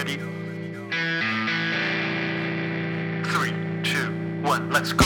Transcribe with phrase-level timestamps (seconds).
[0.00, 0.16] ready?
[3.24, 4.08] Three, two,
[4.42, 5.04] one, let's go.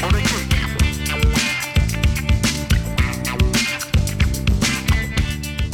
[0.00, 0.18] Hello，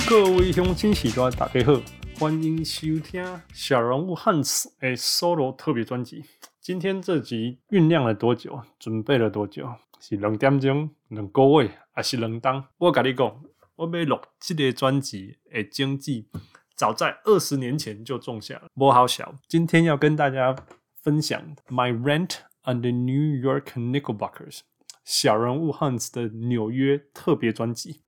[0.06, 1.80] 各位乡亲喜多大家好，
[2.16, 6.24] 欢迎收听小人物汉斯诶 solo 特别专辑。
[6.60, 8.62] 今天这集酝酿了多久？
[8.78, 9.68] 准备了多久？
[9.98, 12.64] 是两点钟、两个月，还是两当？
[12.78, 13.42] 我跟你讲，
[13.74, 16.28] 我要录这个专辑的，经济
[16.76, 19.34] 早在二十年前就种下了，不好笑。
[19.48, 20.54] 今天要跟大家
[21.02, 24.60] 分享 My Rent on the New York Knickerbockers
[25.04, 28.03] 小人物汉斯的纽约特别专辑。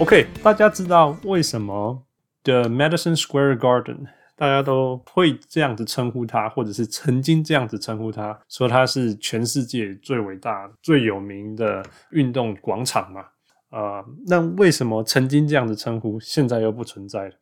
[0.00, 2.04] OK，大家知道为什么
[2.42, 13.24] The Madison Square Garden 大家都会这样子称呼它，或者是曾经这样子称呼它，说它是全世界最伟大、最有名的运动广场嘛？
[13.70, 17.34] 呃，那为什么曾经这样子称呼，现在又不存在了？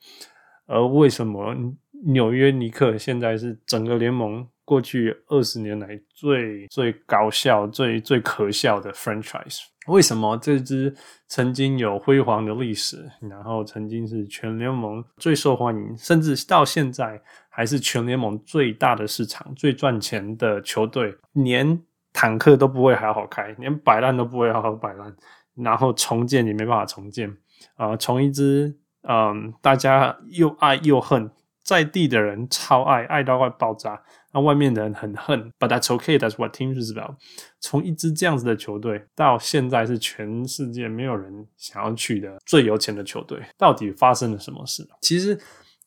[0.66, 1.56] 而为什么
[2.04, 9.60] 纽约尼克现在是整个联盟过去二十年来最最搞笑、最最可笑的 franchise？
[9.86, 10.94] 为什么这支
[11.26, 21.80] 曾经有辉煌的历史，然后曾经是全联盟最受欢迎，甚至到现在还是全联盟最大的市场、最赚钱的球队，连
[22.12, 25.14] 坦克都不会好好开，连摆烂都不会好好摆烂，
[25.56, 27.36] 然后重建也没办法重建
[27.76, 31.28] 啊、从一支嗯，大家又爱又恨，
[31.62, 34.00] 在地的人超爱，爱到快爆炸。
[34.32, 36.18] 那外面的人很恨，But that's okay.
[36.18, 37.16] That's what teams is about.
[37.60, 44.88] 从一支这样子的球队，到现在是全世界没有人想要去的最有钱的球队，到底发生了什么事？
[45.00, 45.38] 其实。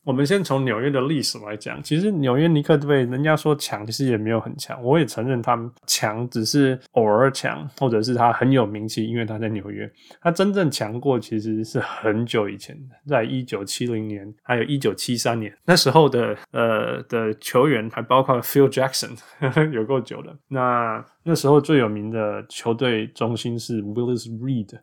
[0.05, 4.81] 我们先从纽约的历史来讲，其实纽约尼克队人家说强，其实也没有很强。
[4.83, 9.91] 我也承认他们强，只是偶尔强，或者是他很有名气，因为他在纽约。
[10.21, 12.77] 他真正强过，其实是很久以前，
[13.07, 20.37] 在一九七零年，还有一九七三年，那时候的呃的球员还包括 Phil Jackson，呵 呵有够久的。
[20.49, 24.77] 那那时候最有名的球队中心是 Willis Reed。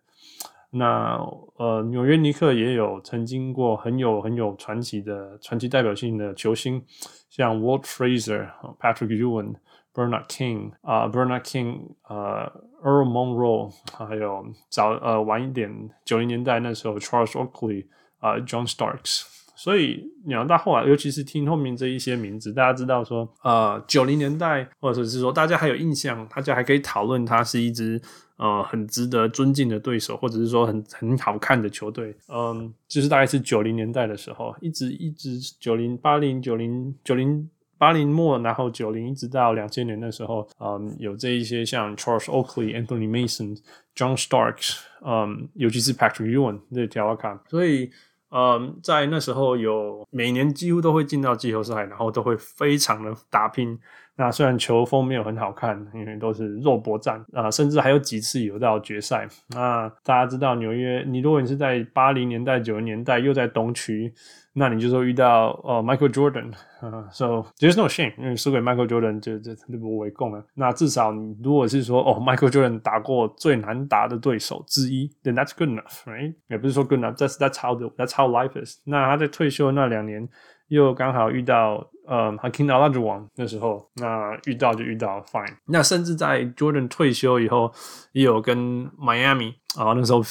[0.75, 1.19] 那
[1.57, 6.83] 呃，纽约尼克也有曾经过很有很有传奇的传奇代表性的球星，
[7.29, 8.49] 像 Walt Frazier、
[8.81, 9.57] Patrick Ewing、
[9.93, 12.51] Bernard King 啊、呃、Bernard King 呃、
[12.83, 15.71] Earl Monroe，还有早呃晚一点
[16.07, 17.85] 九零年代那时候 Charles Oakley
[18.19, 19.27] 啊、John Starks。
[19.55, 28.01] 所以你要到后来，尤其是听后面这一些名字，大家知道说呃九零年代，或者是说大家还有印象，大家还可以讨论他是一支。
[28.37, 37.49] 呃，很值得尊敬的对手，或者是说很很好看的球队，嗯，就是大概是九零年代的时候，一直一直九零八零九零九零
[37.79, 43.59] 八零末，然后九零一直到两千年的时候，嗯，有这一些像 Charles Oakley、Anthony Mason、
[43.95, 47.91] John Starks，嗯，尤其是 Patrick Ewing 这条要看，所以，
[48.31, 53.79] 嗯，在那时候有每年几乎都会进到季后赛，然后都会非常的打拼。
[54.15, 59.27] 那虽然球风没有很好看，因为都是肉搏战啊、甚至还有几次有到决赛。
[59.49, 64.13] 那大家知道纽约，你如果你是在八零年代、九零年代又在东区，
[64.53, 70.45] 那你就说遇到哦 Michael Jordan 啊，so there's no shame，因为输给 Michael Jordan 就就就不为过了。
[70.55, 76.35] 那至少你如果是说哦 Michael Jordan 打过最难打的对手之一，then that's good enough，right？
[76.49, 78.79] 也不是说 good enough，that's that's how the that's how life is。
[78.85, 80.29] 那他在退休那两年。
[80.69, 85.57] 又刚好遇到呃 Hakeem Olajuwon 那时候，那遇到就遇到 fine。
[85.67, 87.73] 那甚至在 Jordan 退休以后，
[88.13, 90.23] 也有跟 Miami 啊，那时候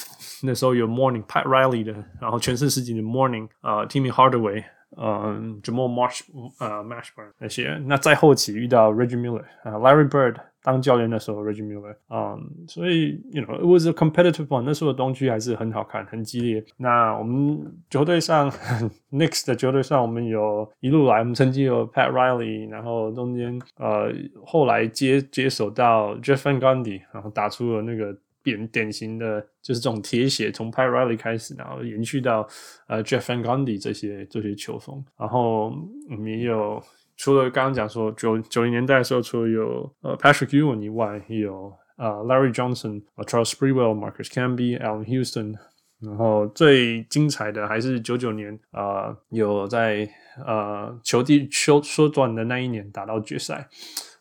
[0.43, 4.63] 那时候有 Morning Pat Riley 的，然后全盛时期的 Morning 啊，Timmy Hardaway，
[4.97, 6.21] 嗯，Jamal Marsh
[6.59, 7.81] 呃 Mashburn 那些。
[7.85, 10.35] 那在后期遇到 Reggie Miller 啊，Larry Bird。
[10.63, 14.61] 当教练的时候，Reggie Miller，嗯，所以，you know，it was a competitive one。
[14.61, 16.63] 那时候的东区还是很好看，很激烈。
[16.77, 17.59] 那我们
[17.89, 18.51] 球队上，
[19.11, 24.13] Knicks 的球队上，我们有一路来，我们曾经有 Pat Riley，然后中间，呃，
[24.45, 32.47] 后来接接手到 Jeff Van Gundy，然后打出了那个典典型的，就是这种铁血，从 Pat Riley 开始，然后延续到
[32.87, 35.03] 呃 Jeff Van Gundy 这些这些球风。
[35.17, 35.73] 然后
[36.09, 36.79] 我们也有。
[37.21, 45.53] 除了刚刚讲说九九零年代的时候，除了有呃 Patrick Ewing 以外，也有呃 Larry Johnson、Charles Sprewell、Marcus Camby、Allan Houston，
[45.99, 50.09] 然后最精彩的还是九九年啊、呃，有在
[50.43, 53.69] 呃球季休缩短的那一年打到决赛。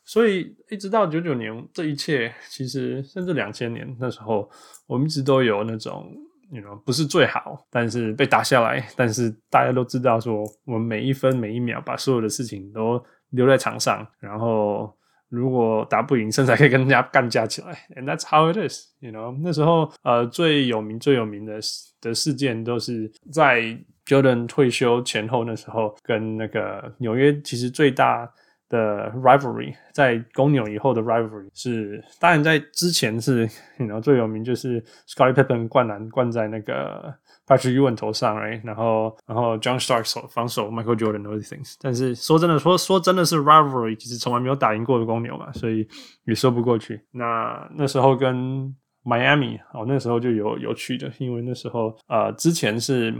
[0.04, 4.50] 所以一直到九九年，这一切其实甚至两千年那时候，
[4.86, 6.14] 我们一直都有那种
[6.50, 14.92] ，you know，不是最好，但是被打下来，但是大家都知道说，我们每一分每一秒把所有的事情都留在场上，然后
[15.28, 17.86] 如果打不赢，甚至还可以跟人家干架起来。
[17.96, 19.36] And that's how it is，you know。
[19.42, 21.60] 那时候呃最有名最有名的
[22.00, 23.62] 的事件都是在
[24.06, 28.30] Jordan 退休前后那时候，跟那个纽约其实最大。
[28.70, 33.46] 的 rivalry 在公牛以后的 rivalry 是，当然在之前是，
[33.76, 37.12] 你知道最有名就是 Scottie Pippen 灌篮灌在那个
[37.46, 38.60] Patrick Ewing 头上，right?
[38.64, 41.74] 然后然后 John Starks 防守 Michael Jordan those things。
[41.80, 45.86] 但是说真的，说说真的是 rivalry，其实从来没有打赢过的公牛嘛，所以
[46.24, 47.04] 也说不过去。
[47.10, 48.74] 那那时候跟
[49.04, 53.12] Miami 哦，那时候就有有趣的，因为那时候呃之前是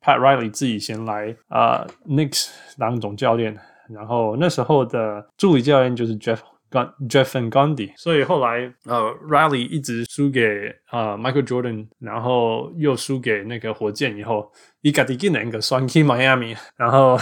[0.00, 3.58] Pat Riley 自己先来啊、呃、，Nicks 当总教练。
[3.88, 6.38] 然后那时候的助理教练就是 Jeff
[7.08, 8.98] Jeff and Gundy，所以后来呃
[9.28, 14.50] Riley 一直输给呃 Michael Jordan，然后又输给那个火箭以后，
[14.80, 17.16] 伊家己竟然个双去 Miami，然后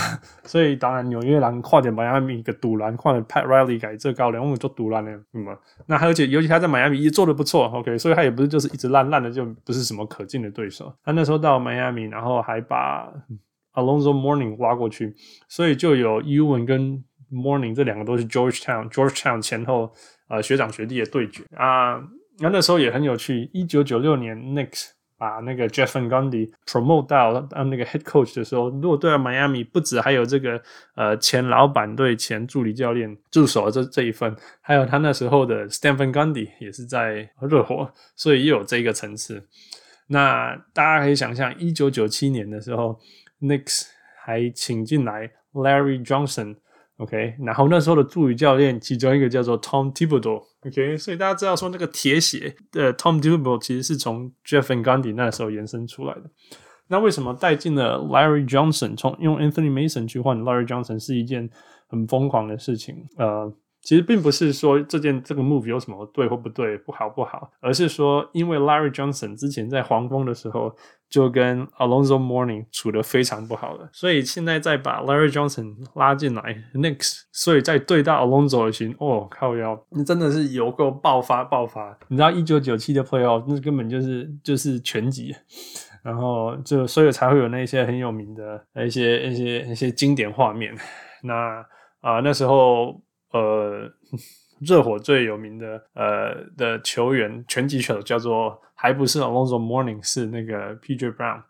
[0.44, 10.91] 所以当然纽约人看见 Miami 一个赌篮，看见 Pat Riley 改这高粱，我们就赌篮的，嗯嘛，那而且尤其他在 Miami 也做的不错，OK，所以他也不是就是一直烂烂的，就不是什么可敬的对手。
[11.05, 13.12] 他那时候到 Miami，然后还把。
[13.75, 15.15] Alonzo Morning 挖过去，
[15.49, 19.91] 所以就有 Ewing 跟 Morning 这两个都是 Georgetown Georgetown 前后
[20.29, 22.03] 呃学长学弟的对决啊。
[22.39, 23.49] 那那时候也很有趣。
[23.53, 30.61] 一九九六年 Nick 把那个 Jeff Van Gundy promote 到当那个 head coach 的时候，如果对 Miami 不止还有这个
[30.95, 39.47] 呃前老板对前助理教练助手这这一份，还有他那时候的 Stan Van Gundy 也是在热火，所以又有这个层次。
[40.09, 42.99] 那大家可以想象，一九九七年的时候。
[43.43, 43.87] Nick's
[44.25, 50.43] 还请进来 Larry Johnson，OK，、然后那时候的助理教练其中一个叫做 Tom Thibodeau。
[50.65, 56.23] OK，所以大家知道说那个铁血的 Tom Thibodeau 其实是从 Jeff and Gundy 那时候延伸出来的。
[56.89, 61.50] 那为什么带进了 Larry Johnson，从用 Anthony Mason 去换 Larry Johnson 是一件
[61.89, 63.09] 很疯狂的事情？
[63.17, 63.53] 呃。
[63.82, 70.73] 其实并不是说这件这个 move 有什么对或不对，不好不好，而是说因为 Larry Johnson 之前在黄蜂的时候
[71.11, 76.43] 就跟 Alonzo Mourning 处得非常不好了，所以现在再把 Larry Johnson 拉进来
[76.75, 81.99] Knicks，所以在对到 Alonzo 的时候，哦靠腰，你真的是有够爆发爆发！
[82.06, 85.34] 你知道一九九七的 Playoff 那根本就是就是全集，
[86.05, 90.73] 然后就所以才会有那些很有名的一些一些一些经典画面。
[91.25, 91.34] 那
[92.00, 93.02] 啊、呃、那时候。
[93.32, 93.90] 呃，
[94.61, 101.43] 热火最有名的呃的球员拳击手叫做，还不是 Alonzo m o r n i n g 是那个 PJ Brown。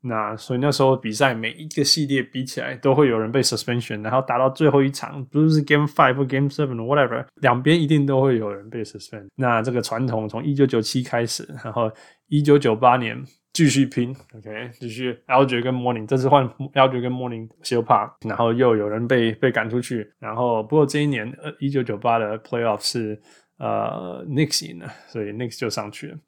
[0.00, 9.26] 那所以那时候比赛每一个系列比起来，都会有人被 suspension，然后打到最后一场，不是 Game Five 或 Game Seven whatever，两边一定都会有人被 suspend。
[9.34, 11.90] 那这个传统从一九九七开始，然后
[12.28, 13.24] 一九九八年。
[13.58, 15.18] 继续拼，OK，继续。
[15.26, 23.20] Alger 跟 Morning，这次换 Alger 跟 Morning 休帕，然后又有人被被赶出去，然后不过这一年呃一九九八的 Playoff 是
[23.58, 26.18] 呃 Knicks 赢了，所以 Knicks 就上去了，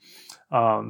[0.48, 0.82] 啊、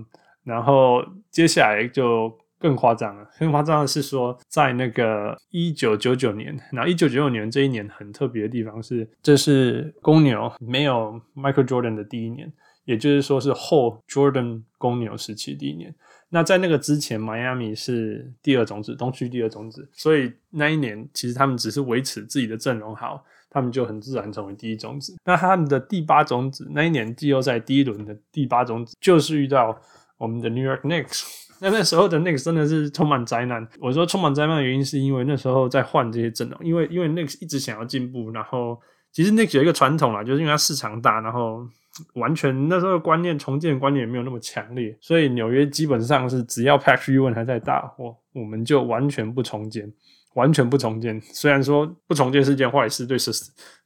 [0.43, 12.51] 然后接下来就更夸张了，更夸张的是说在那个一九九九年，然后一九九九年这一年很特别的地方是，这是公牛没有 Michael Jordan 的第一年，
[12.85, 15.95] 也就是说是后 Jordan 公牛时期第一年。
[16.33, 25.17] 那在那个之前，Miami 是第二种子，东区第二种子，所以那一年其实他们只是维持自己的阵容好，他们就很自然成为第一种子。
[25.25, 29.77] 那他们的第八种子那一年季后赛第一轮的第八种子就是遇到
[30.19, 31.25] 我们的 New York Knicks。
[31.61, 33.69] 那那时候的 Knicks 真的是充满灾难。
[33.81, 41.67] 我说充满灾难的原因是因为那时候在换这些阵容，因为因为 Knicks 一直想要进步，然后其实 Knicks 有一个传统啦，就是因为它市场大，然后。
[42.15, 49.93] 完全那时候的观念，重建观念也没有那么强烈，所以纽约基本上是只要 Pack Run 还在大，我我们就完全不重建，
[50.35, 51.21] 完全不重建。
[51.21, 53.33] 虽然说不重建是件坏事，对是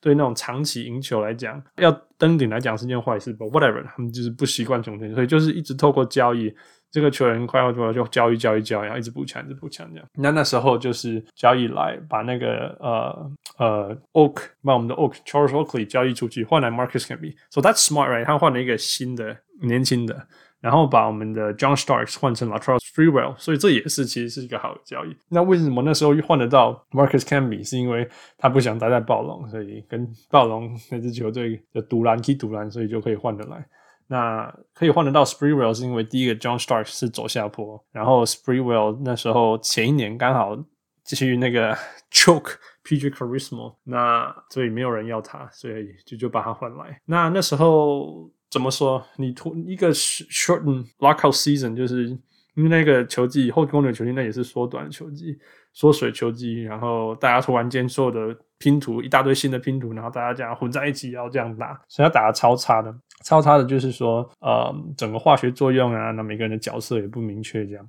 [0.00, 6.54] 对那种长期赢球来讲，要登顶来讲是件坏事，but whatever，他们就是不习惯重建，所以就是一直透过交易。
[6.94, 10.06] 这个球员快要多了，就交易交易交易，然后一直补强，一直补强这样。
[10.14, 17.34] 那那时候就是交易来把那个呃呃 Oak 把我们的 Oak Charles Oakley 交易出去，换来 Marcus Camby。
[17.50, 18.24] So that's smart, right？
[18.24, 20.24] 他换了一个新的年轻的，
[20.60, 23.36] 然后把我们的 John Starks 换成了 Latrell Sprewell。
[23.38, 25.16] 所以这也是其实是一个好的交易。
[25.28, 27.68] 那为什么那时候又换得到 Marcus Camby？
[27.68, 28.08] 是因为
[28.38, 33.66] 他不想待在暴龙，所以跟暴龙那支球队的独篮踢独篮，所以就可以换得来。
[34.06, 40.56] 那可以换得到 Sprewell 是因为第一个 John Stark 是走下坡，然后 Sprewell 那时候前一年刚好
[41.04, 41.76] 去那个
[42.12, 47.00] choke PG Charisma，那所以没有人要他，所以就就把他换来。
[47.06, 49.04] 那那时候怎么说？
[49.16, 52.08] 你突一个 shorten lockout season，就是
[52.54, 55.38] 因为那个球季后公牛球季那也是缩短球季。
[55.76, 58.32] 缩水球季，然后大家突然间做的
[58.64, 62.90] 拼图一大堆新的拼图，然后大家这样混在一起要这样打，所以他打得超差的，
[63.22, 67.86] 超差的，就是说，呃，整个化学作用啊，那每个人的角色也不明确这样。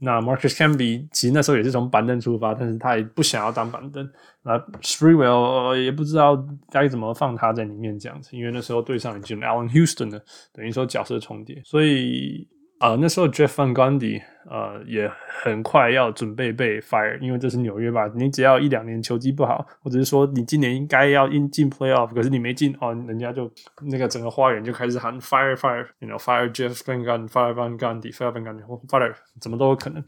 [0.00, 4.04] 那 Marcus Camby 其实那时候也是从板凳出发，但是他也不想要当板凳。
[4.42, 10.20] 那 Sprewell 也不知道该怎么放他在里面这样子，因为那时候对上已经 Allan Houston 了，
[10.52, 12.48] 等于说角色重叠，所以。
[12.78, 15.10] 啊、那时候 Jeff Van Gundy 呃也
[15.42, 18.08] 很快要准备被 fire，因为这是纽约吧？
[18.14, 23.50] 你只要一两年球技不好，或者是说你今年应该要进进 playoff，可是你没进哦，人家就
[23.90, 30.02] 那个整个花园就开始喊 fire fire，you know fire Jeff Van Gundy，fire Van Gundy，fire Van Gundy，fire 怎么都有可能。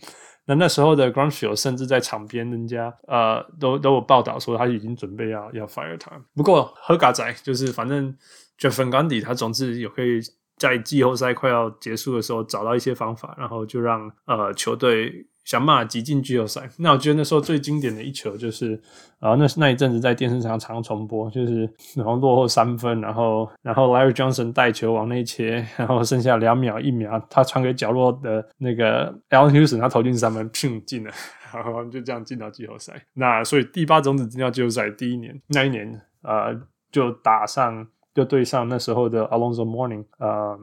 [0.46, 6.12] 那那时候的 Grunfeld 甚至在场边，人家呃都都有报道说他已经准备要要 fire 他。
[6.34, 8.16] 不过和嘎仔就是反正
[8.58, 10.20] Jeff Van Gundy 他总是也可以。
[10.60, 16.68] 在季后赛快要结束的时候，找到一些方法，然后就让呃球队想办法挤进季后赛。
[16.76, 18.74] 那我觉得那时候最经典的一球就是，
[19.20, 21.62] 啊、呃，那是那一阵子在电视上常重播，就是
[21.96, 31.10] 然后落后三分，然后然后 Larry Johnson 带球往内切，然后剩下两秒一秒，他传给角落的那个 Allan Houston，他投进三分，砰进了，
[31.54, 33.02] 然后就这样进到季后赛。
[33.14, 36.54] 那所以第八种子进到季后赛第一年，那一年呃
[36.92, 37.88] 就打上。
[38.14, 40.58] 就对上那时候的 Alonzo Morning，呃，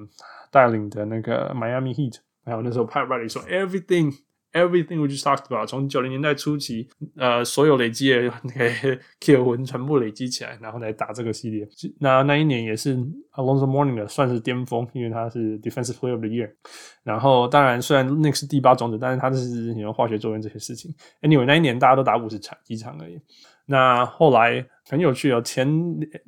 [0.52, 4.14] 带领的那个 Miami Heat，还有那时候 Pat Riley 说 Everything,
[4.54, 11.68] Everything we just talked about，从九零年代初期，呃，所有累积的那个 kill 魂全部累积起来，然后来打这个系列。
[12.00, 12.96] 那那一年也是
[13.34, 16.52] Alonzo Morning 的算是巅峰，因为他是 Defensive Player of the Year。
[17.04, 20.96] 然后当然虽然那个是第八种子，但是他是有化学作用这些事情。
[21.22, 23.22] Anyway，那一年大家都打五十场几场而已。
[23.66, 25.68] 那后来很有趣哦，前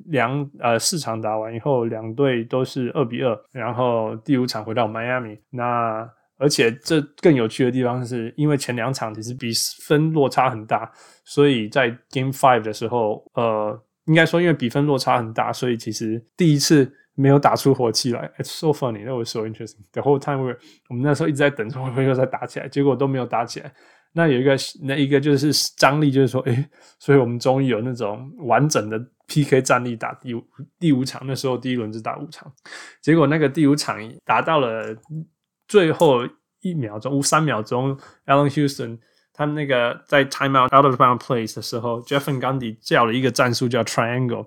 [0.06, 5.38] 两呃四场打完以后，两队都是二比二，然后第五场回到迈阿密。
[5.50, 9.50] 那而且这更有趣的地方是，因为前两场其实比
[9.86, 10.90] 分落差很大，
[11.24, 18.30] 所以在 Game Five 的时候，呃，应该说因为比分落差很大，所以其实第一次没有打出火气来。
[18.38, 19.84] It's so funny, that was so interesting.
[19.92, 20.56] The whole time we
[20.88, 23.72] 我们那时候一直在等说会不会又再打起来，结果都没有打起来。
[24.12, 30.44] 那有一个，那一个就是张力，就是说，诶，所以我们终于有那种完整的 PK 战力打第五
[30.78, 31.22] 第五场。
[31.24, 32.52] 那时候第一轮是打五场，
[33.00, 34.96] 结果那个第五场打到了
[35.68, 36.26] 最后
[36.60, 38.98] 一秒钟，五三秒钟，Allen Houston
[39.32, 44.46] 他们那个在 timeout out of bound Place 的时候，Jeff Van Gandy 叫了一个战术叫 triangle。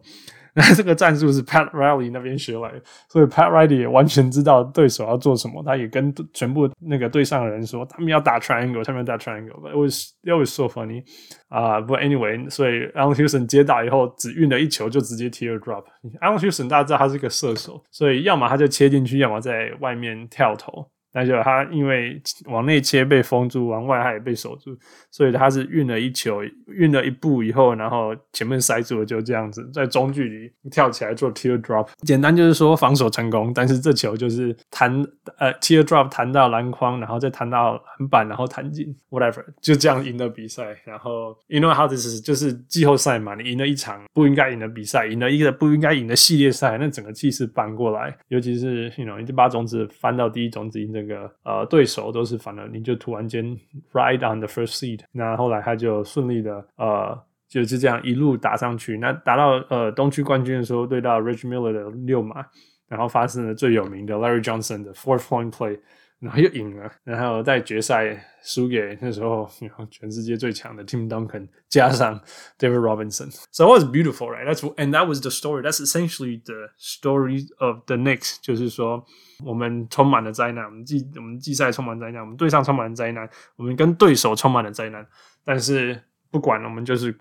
[0.55, 9.59] 那这个战术是 Pat Riley 那边学来的，所以 Pat Riley 也完全知道对手要做什么，他也跟全部那个队上的人说，他们要打 triangle，他们要打 triangle。
[9.59, 11.03] But it was it was so funny
[11.49, 15.85] 啊、uh,！But anyway，所以 Alan Houston 接打以后只运了一球就直接 teardrop。
[16.21, 20.87] Allan Houston 大家知道他是个射手，所以要么他就切进去，要么在外面跳投。
[21.13, 24.75] 那就他因为往内切被封住，往外他也被守住，
[25.11, 31.87] 所以他是运了一球，运了一步以后，然后前面塞住了，就这样子在中距离跳起来做 teardrop。
[31.99, 34.91] 简单就是说防守成功，但是这球就是弹
[35.37, 40.75] 呃 teardrop 弹到篮筐，然后再弹到篮板，然后弹进 whatever，就这样赢了比赛。
[40.83, 51.02] 然后 you know how this is 就是季后赛嘛，你赢了一场不应该赢的比赛，赢了一个不应该赢的系列赛，那整个气势扳过来，尤其是 you know 你就把种子翻到第一种子赢的。
[51.03, 53.45] 那个呃，对手都是反而你就突然间
[53.91, 57.19] ride on the first seed，那后来他就顺利的呃，
[57.49, 58.97] 就是这样一路打上去。
[58.97, 62.45] 那打到呃东区冠军的时候，对到 Rich Miller 的六码，
[62.87, 65.79] 然后发生了最有名的 Larry Johnson 的 fourth point play，
[66.23, 66.91] 然后又赢了。
[67.03, 69.49] 然后在决赛输给那时候
[69.91, 72.19] 全世界最强的 Tim Duncan，加上
[72.57, 73.29] David Robinson。
[73.51, 74.47] So it was beautiful, right?
[74.47, 75.61] That's and that was the story.
[75.61, 79.05] That's essentially the story of the Knicks，就是说。
[79.43, 85.05] 我们充满了灾难，我们季我们季赛充满灾难，我们对上充满了灾难，我们跟对手充满了灾难。
[85.43, 86.01] 但是
[86.32, 87.14] 不管了，我们就是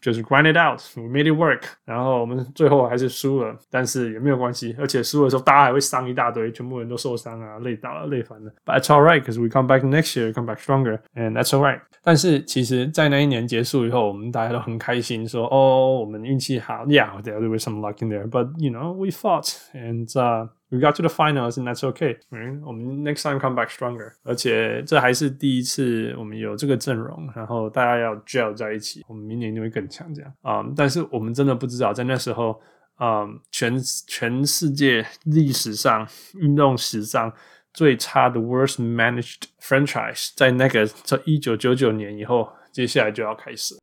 [0.00, 1.60] 就是 grind it out，we made it work。
[1.84, 4.74] 然后我们最后还是输了，但是也没有关系。
[4.78, 8.50] 而且输的时候，大家还会伤一大堆，全部人都受伤啊，累倒了，累烦了。
[8.64, 11.60] But it's all right, because we come back next year, come back stronger, and that's all
[11.60, 11.80] right。
[12.02, 21.09] 但是其实，在那一年结束以后，我们大家都很开心，说哦，我们运气好，Yeah，there was some luck in there, but you know, we fought and、uh, We got to the
[21.09, 22.17] finals, and that's okay.
[22.31, 24.13] 嗯，我们 next time come back stronger.
[24.23, 30.11] 而且这还是第一次我们有这个阵容，然后大家要 gel 在一起，我们明年就会更强。
[30.13, 32.57] 这样啊但是我们真的不知道，在那时候，
[32.95, 37.33] 啊、全全世界历史上运动史上
[37.73, 43.75] 最差的 worst managed franchise，在那个在一九九九年以后，接下来就要开始。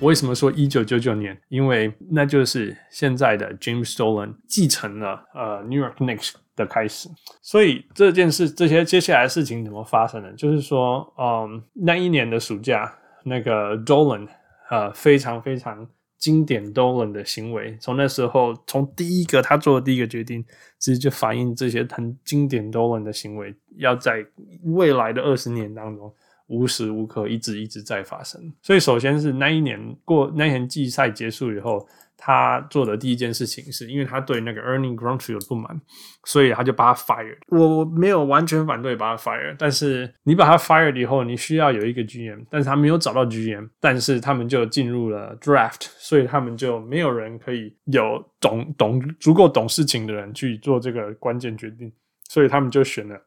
[0.00, 1.36] 我为什么说一九九九年？
[1.48, 7.08] 因为那就是现在的 James Dolan 继承了呃 New York Knicks 的开始。
[7.40, 10.30] 所以这件事，这些接下来的事情怎么发生的？
[10.34, 14.28] 就是说，嗯，那一年的暑假，那个 Dolan
[14.70, 15.88] 呃非常非常
[16.18, 20.44] 经典 Dolan 的行为，从那时候从第一个他做的第一个决定，
[20.78, 24.24] 其实就反映这些很经典 Dolan 的行为，要在
[24.64, 26.14] 未来的二十年当中。
[26.48, 31.86] 无时无刻一直一直在发生，所以首先是那一年过那一年季赛结束以后，
[32.16, 35.80] 他做的第一件事情是因为他对那个 Ernie Grunfeld 不满，
[36.24, 37.36] 所以他就把他 fired。
[37.48, 51.92] 我没有完全反对把他 fired，但是你把他 fired 以后，你需要有一个 GM，但是他没有找到 GM，但是他们就进入了 draft，所以他们就没有人可以有懂懂足够懂事情的人去做这个关键决定。
[52.30, 53.18] 所以他们就选了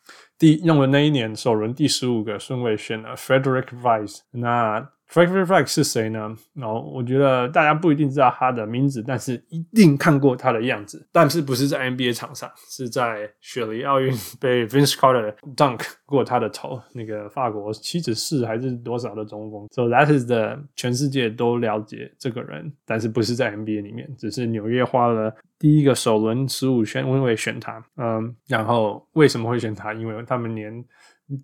[0.41, 4.21] 第用了那一年首轮第十五个顺位选了 Frederick Weiss。
[4.31, 6.35] 那 Frederick Weiss 是谁呢？
[6.55, 11.07] 然后我觉得大家不一定知道他的名字，但是一定看过他的样子。
[11.11, 16.81] 但是不是在 NBA 场上，是在雪梨奥运被 Vince Carter dunk 过他的头。
[16.95, 19.67] 那个法国七尺四还是多少的中锋。
[19.69, 25.31] So that is the 全世界都了解这个人，但是不是在 NBA 里面，只是纽约花了。
[25.61, 29.93] 第一个首轮十五选，因为选他，嗯，然后为什么会选他？
[29.93, 30.83] 因为他们连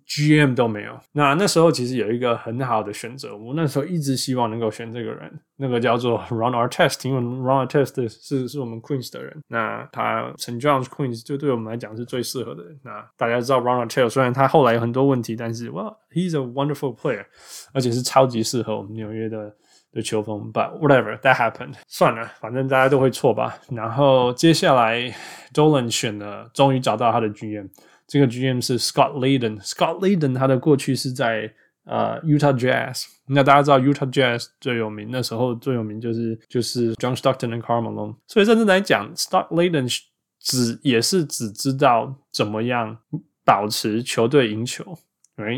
[0.08, 0.98] GM 都没有。
[1.12, 10.60] 那那时候其实有一个很好的选择，我那时候一直希望能够选这个人，那个叫做 Ron Artest，因为 Ron Artest 是是我们 Queens 的人，那他 St.
[10.60, 12.76] John's Queens 就对我们来讲是最适合的人。
[12.82, 17.24] 那大家知道 Ron Artest 虽然他后来有很多问题，但是 Well he's a wonderful player，
[17.72, 19.54] 而且是超级适合我们纽约的。
[19.98, 23.58] 的球风，But whatever that happened，算了，反正大家都会错吧。
[23.70, 25.12] 然后接下来
[25.52, 27.68] ，Dolan 选了，终于找到他的 GM，
[28.06, 29.60] 这个 GM 是 Scott Layden。
[29.60, 31.52] Scott Layden 他的过去是在
[31.84, 38.14] 呃 Utah Jazz，那大家知道 Utah Jazz 最有名，那时候最有名就是就是 John Stockton 和 Karl Malone。
[38.28, 39.92] 所以真正来讲，Scott Layden
[40.40, 42.96] 只也是只知道怎么样
[43.44, 44.96] 保持球队赢球，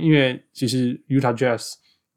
[0.01, 1.75] 因为其实 Utah Jazz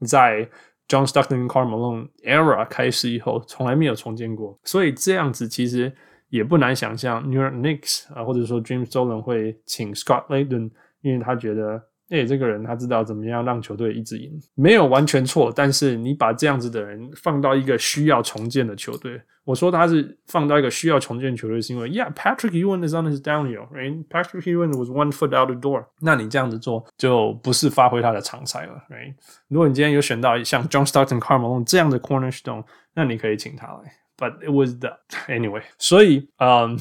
[0.07, 0.49] 在
[0.93, 5.91] John Stockton 跟 Karl Malone era 开始以后，从来没有重建过，所以这样子其实
[6.29, 10.69] 也不难想象，New York Knicks 啊，或者说 James Dolan 会请 Scott Layden，
[11.01, 11.81] 因为他觉得。
[12.13, 15.51] 哎、欸，这个人他知道怎么样让球队一直赢，没有完全错。
[15.55, 25.85] 但是你把这样子的人放到一个需要重建的球队，我说他是放到一个需要重建球队，是因为，Yeah，Patrick Ewan is on his downhill，right？Patrick Ewan was one foot out the door。
[26.01, 29.15] 那你这样子做就不是发挥他的长才了，right？
[29.47, 33.91] 如果你今天有选到像 John Stockton、Carmelo 这样的 cornerstone，那你可以请他来。
[34.15, 35.63] But it was the anyway。
[35.79, 36.77] 所以，嗯，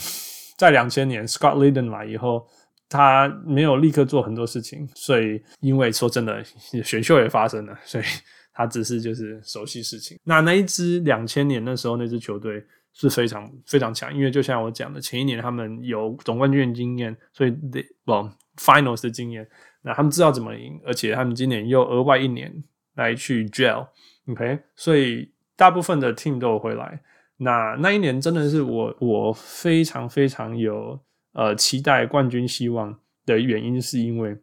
[0.59, 2.47] 在两千年 Scott Layden 来以后。
[2.93, 6.45] 他没有立刻做很多事情，所以因为说真的，
[6.85, 8.05] 选秀也发生了， 所以
[8.53, 10.19] 他只是就是熟悉事情。
[10.25, 18.13] 那那一支两千年那时候那支球队是非常非常强，因为就像我讲的，前一年他们有总冠军的经验，所以得不
[18.57, 19.49] finals 的经验，
[19.83, 22.53] 那他们知道怎么赢，而且他们今年又额外一年
[22.97, 27.01] 来去 gel，OK，所以大部分的 team 都有回来。
[27.39, 31.01] 那那一年真的是我我非常非常有。
[31.33, 34.37] 呃，期待冠军希望的原因是因为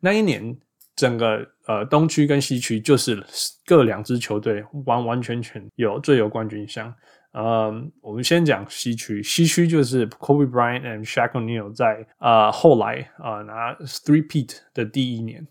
[0.00, 0.56] 那一年
[0.94, 3.22] 整个呃东区跟西区就是
[3.64, 6.92] 各两支球队完完全全有最有冠军相。
[7.32, 15.46] 呃，我们先讲西区，西区就是 Kobe Bryant and Shaq O'Neal 在呃后来啊、拿 three-peat 的第一年。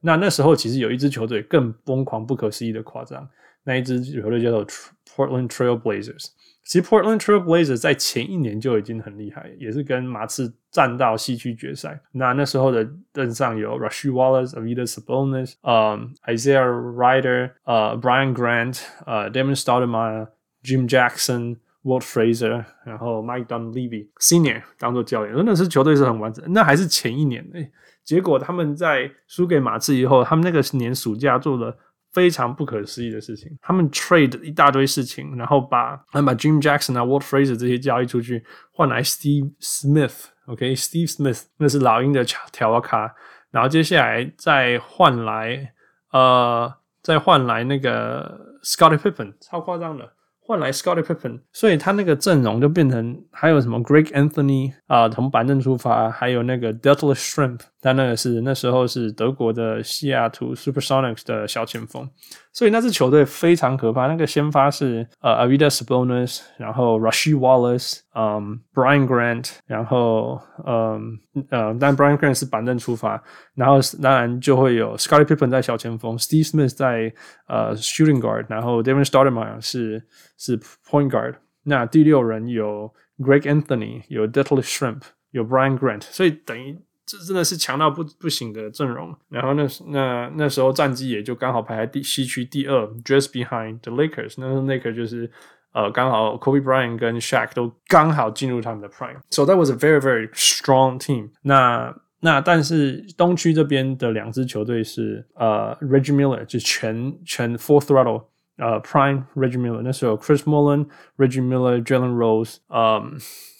[0.00, 3.28] 那那时候其实有一支球队更疯狂、不可思议的夸张，
[3.62, 6.30] 那一支球队叫做 Portland Trail Blazers。
[6.68, 11.98] 其实 Portland Trail Blazers 在前一年就已经很厉害，也是跟马刺战到西区决赛。
[12.12, 20.28] 那那时候的阵上有 Rasheed Wallace、Arvydas Sabonis、嗯、Isaiah Rider、呃 Brian Grant、呃 Damon Stoudemire、
[20.62, 25.34] Jim Jackson、Walt Fraser，然后 Mike Dunleavy Senior 当做教练。
[25.34, 27.72] 那那时球队是很完整，那还是前一年诶。
[28.04, 31.74] 结果他们在输给马刺以后，他们那个年暑假做了。
[32.12, 38.42] 非常不可思议的事情，他们 trade 一大堆事情，然后把他们把 Jim Jackson 啊、Walt Frazier 这些交易出去，
[38.72, 43.14] 换来 Steve Smith，OK，Steve Smith 那是老鹰的条卡，
[43.50, 45.72] 然后接下来再换来
[46.12, 62.08] 呃，再换来那个 Scottie Pippen，超夸张的，换来 Scottie Pippen，所以他那个阵容就变成还有什么 Greg Anthony 啊、呃，从板凳出发，还有那个 Detlef Schrempf 但那个是那时候是德国的西雅图 Supersonics 的小前锋，
[62.52, 64.06] 所以那支球队非常可怕。
[64.06, 71.18] 那个先发是呃 Arvydas Sabonis，然后 Rasheed Wallace，嗯，Brian Grant，然后嗯
[71.50, 73.22] 呃，但 Brian Grant 是板凳出发，
[73.54, 77.12] 然后当然就会有 Scotty Pippen 在小前锋，Steve Smith 在
[77.46, 80.04] 呃 Shooting Guard，然后 Devin Stoudemire 是
[80.36, 81.36] 是 Point Guard。
[81.64, 86.76] 那第六人有 Greg Anthony，有 Detlef Schrempf，有 Brian Grant，所以等于
[87.08, 89.16] 这真的是强到不不行的阵容。
[89.30, 94.34] 然后那那那时候战绩也就刚好排在第西区第二，just behind the Lakers。
[94.36, 95.30] 那时候 Lakers 就是
[95.72, 99.16] 呃刚好 Kobe Bryant 跟 Shaq 都刚好进入他们的 prime。
[99.30, 101.96] So that was a very very strong team 那。
[102.20, 108.24] 那但是东区这边的两支球队是呃 Reggie Miller 就全全 Full Throttle。
[108.60, 113.16] 呃、Prime Reggie Miller 那时候，Chris Mullin、Reggie Miller、Jalen Rose，嗯、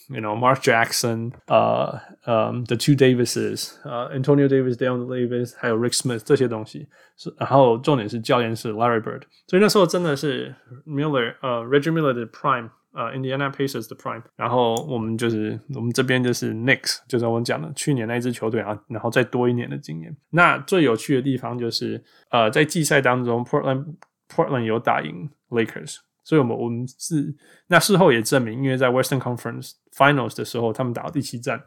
[0.08, 10.54] um,，you know，Mark Jackson，呃，嗯，The Two Davises，呃、uh,，Antonio Davis、Dale Davis，还有 Rick Smith 这些东西，是，然后重点是教练是 Larry Bird，所以那时候真的是
[10.86, 20.16] Miller，呃、uh,，Reggie Miller 的 Prime，呃、uh,，Indiana Pacers 的 Prime，然后我们就是我们这边就是 Knicks，就是我们讲的去年那一支球队啊，然后再多一年的经验。
[20.30, 27.33] 那最有趣的地方就是，呃，在季赛当中，Portland。Portland 有打赢 Lakers， 所以我们我们是
[27.67, 31.61] 那事后也证明，因为在 Western Conference Finals 的时候，他们打到第七战。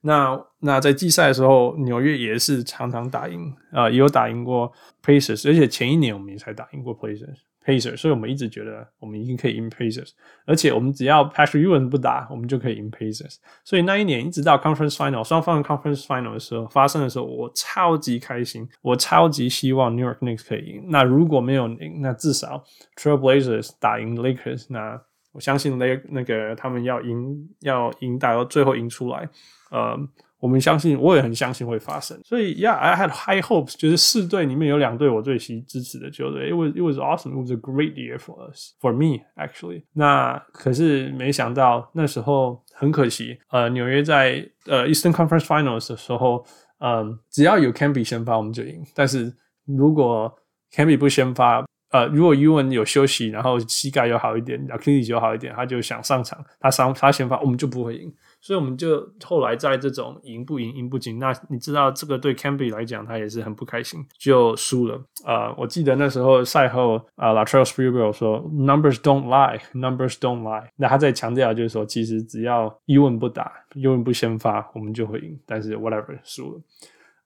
[0.00, 4.72] 那那在季赛的时候，纽约也是常常打赢，啊，也有打赢过
[5.04, 7.36] Pacers，而且前一年我们也才打赢过 Pacers。
[7.68, 10.12] Pacers，所以我们一直觉得我们一定可以赢 Pacers，
[10.46, 13.36] 而且我们只要 Patrick Ewing 不打，我们就可以赢 Pacers。
[13.62, 20.84] 所以那一年一直到 Conference Final 双方 Conference Final 的时候发生的时候，我超级开心，我超级希望 New York Knicks 可以赢。
[20.88, 22.64] 那如果没有赢，那至少
[22.96, 24.98] Trailblazers 打赢 Lakers，那
[25.32, 29.28] 我相信那那个他们要赢要赢打到最后赢出来，
[29.70, 30.08] 呃。
[30.40, 32.18] 我们相信，我也很相信会发生。
[32.24, 33.76] 所以，Yeah，I had high hopes。
[33.76, 36.50] 就是四队里面有两队我最喜支持的球队。
[36.50, 37.32] It was it was awesome.
[37.32, 39.82] It was a great year for us, for me actually.
[39.94, 43.38] 那可是没想到那时候很可惜。
[43.50, 46.44] 呃，纽约在呃 Eastern Conference Finals 的时候，
[46.78, 48.82] 嗯、只要有 Camby 先发，我们就赢。
[48.94, 49.34] 但是
[49.66, 50.32] 如果
[50.72, 58.12] Camby 不先发，呃，如果 Ewing 有休息，然后膝盖又好一点，Achilles 又好一点，他就想上场，他上他先发，我们就不会赢。
[58.40, 64.94] 所以我们就后来在这种赢不赢赢不赢，那你知道这个对 Camby 来讲，他也是很不开心，就输了。
[65.26, 70.68] 呃，我记得那时候赛后，啊、Latrell Sprewell 说，Numbers don't lie，Numbers don't lie。
[70.76, 75.38] 那他在强调就是说，其实只要 Ewing 不打，Ewing 不先发，我们就会赢。
[75.44, 76.60] 但是 whatever 输了，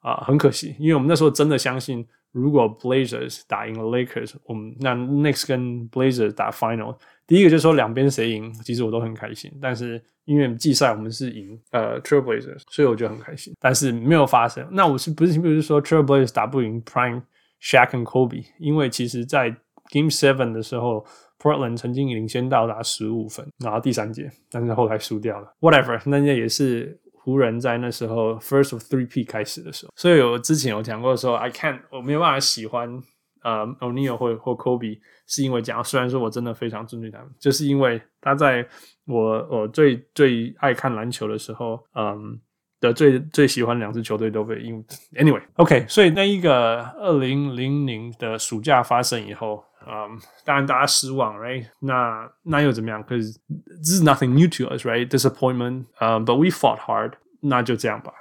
[0.01, 6.96] 啊、很可惜，因为我们那时候真的相信，如果 Blazers 打赢了 Lakers，我们那 Knicks 跟 Blazers 打 Final。
[7.33, 9.51] 第一个就是说两边谁赢，其实我都很开心。
[9.59, 13.55] 但是因为季赛我们是赢呃 Trailblazers，所以我就很开心。
[13.59, 14.68] 但是没有发生。
[14.71, 17.23] 那我是不是不是说 Trailblazers 打不赢 Prime
[17.62, 18.45] Shack 和 Kobe？
[18.59, 19.49] 因为其实在
[19.90, 21.07] Game Seven 的时候
[21.38, 25.55] ，Portland 曾经领先到达十五分，然后第三节，但是后来输掉了。
[25.61, 29.92] Whatever，那也是湖人在那时候 First of Three P 开始的时候。
[29.97, 33.03] 所以我之前有讲过的时候，I can't，我没有办法喜欢。
[33.42, 38.66] 呃、uh,，O'Neal 或或 Kobe 是因为讲，虽然说我真的非常尊敬他们，就是因为他在
[39.07, 42.40] 我我最最爱看篮球的时候，嗯
[42.81, 44.85] 的最最喜欢两支球队都被赢。
[45.14, 51.64] Anyway，OK，、所以那一个二零零零的暑假发生以后，嗯，当然大家失望，right？
[51.81, 58.12] 那那又怎么样？Because this is nothing new to us，right？Disappointment，嗯、um,，But we fought hard，那就这样吧。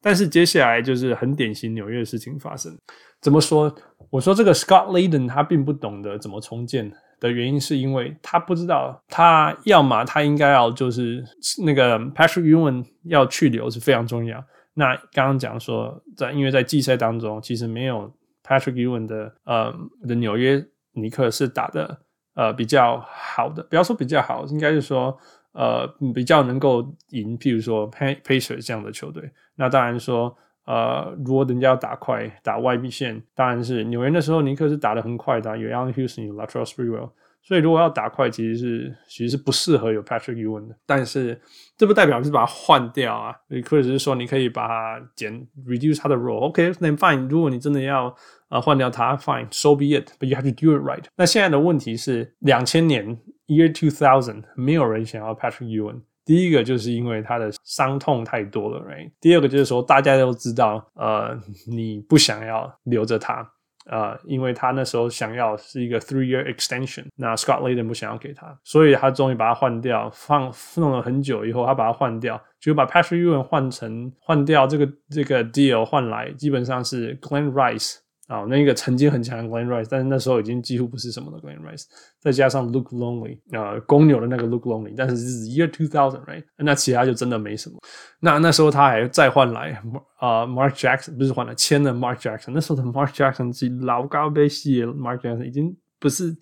[0.00, 2.74] 但是接下来就是很典型纽约的事情发生。
[3.20, 3.74] 怎么说？
[4.10, 11.24] 我说这个 Scott Layden 他并不懂得怎么重建的原因，是因为他不知道，他要么他应该要就是
[11.64, 14.42] 那个 Patrick Ewan 要去留是非常重要。
[14.74, 18.12] 那刚刚讲说，在因为在季赛当中，其实没有
[18.44, 19.74] Patrick Ewan 的呃
[20.06, 21.98] 的纽约尼克是打的
[22.34, 25.18] 呃比较好的，不要说比较好，应该是说
[25.52, 29.30] 呃比较能够赢，譬如说 Pacers 这样的球队。
[29.56, 30.36] 那当然说。
[30.66, 40.76] 呃，如果人家要打快，打外壁线，当然是纽约那时候尼克是打得很快的，有 Allan Houston，有 Latrell Sprewell，所以如果要打快，其实是其实是不适合有 Patrick Ewing 的。
[40.84, 41.40] 但是
[41.76, 43.32] 这不代表是把它换掉啊，
[43.70, 45.32] 或者是说你可以把它减
[45.64, 47.28] reduce 它的 role，OK，then、okay, fine。
[47.28, 48.12] 如果你真的要
[48.48, 51.04] 呃换掉它，fine，so be it，but you have to do it right。
[51.16, 56.00] 那现在的问题是，两千年 year two thousand，没有人想要 Patrick Ewing。
[56.26, 59.10] 第一个就是因为他的伤痛太多了，right？
[59.20, 63.48] 第二个就是说大家都知道，呃，你不想要留着他，
[63.88, 77.52] 呃，因为他那时候想要是一个 three year extension，那 Scott Layden 不想要给他，所以他终于把他换掉，放弄了很久以后，他把他换掉，就把 Patrick e w i n 换成换掉这个这个 deal 换来，基本上是 Glenn
[77.52, 77.98] Rice。
[78.26, 81.84] 啊、哦，那个曾经很强的 Glen Rice，但是那时候已经几乎不是什么的 Glen Rice，
[82.18, 86.42] 再加上 Luke Longley，呃，公牛的那个 Luke Longley，但是是 Year Two Thousand，right？
[86.56, 87.78] 那其他就真的没什么。
[88.18, 89.80] 那那时候他还再换来，
[90.20, 96.36] 呃，Mark Jackson 不是换了签了 Mark Jackson，那时候的 Mark Jackson 是老高被吸，Mark Jackson 已经不是，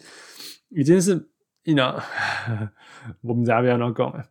[0.71, 1.13] 已经是
[1.65, 2.01] ，you know，
[3.21, 4.25] 我们这边都讲了。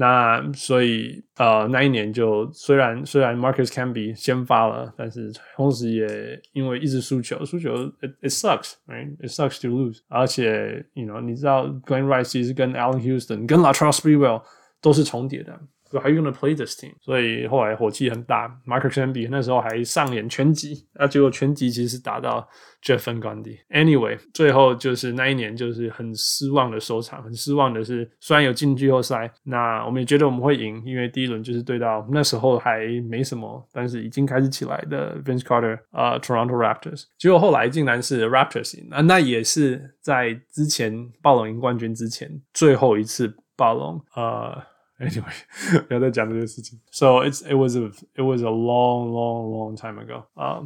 [0.00, 11.66] 那所以呃那一年就虽然虽然 Marcus Camby 先发了，但是同时也因为一直输球，输球 it, it sucks right it sucks to lose，而且 you know 你知道
[11.86, 14.42] Glenn Rice 其实跟 Allen Houston 跟 Latrell Sprewell
[14.80, 15.60] 都是重叠的。
[15.92, 16.92] How are you gonna play this team？
[17.00, 22.48] 所以后来火气很大，Marcus Camby 那时候还上演拳击，那结果拳击其实是打到
[22.82, 23.58] Jeff Van Gundy。
[23.70, 37.04] Anyway，最后就是那一年就是很失望的收场，很失望的是，虽然有进季后赛，那我们也觉得我们会赢，因为第一轮就是对到那时候还没什么，但是已经开始起来的 Vince Carter 啊、Toronto Raptors。
[37.18, 44.62] 结果后来竟然是 Raptors 赢，那那也是在之前暴龙赢冠军之前最后一次暴龙呃。
[45.00, 46.78] Anyway，不要再讲这件事情。
[46.92, 50.24] So it's it was a it was a long, long, long time ago.
[50.34, 50.62] 啊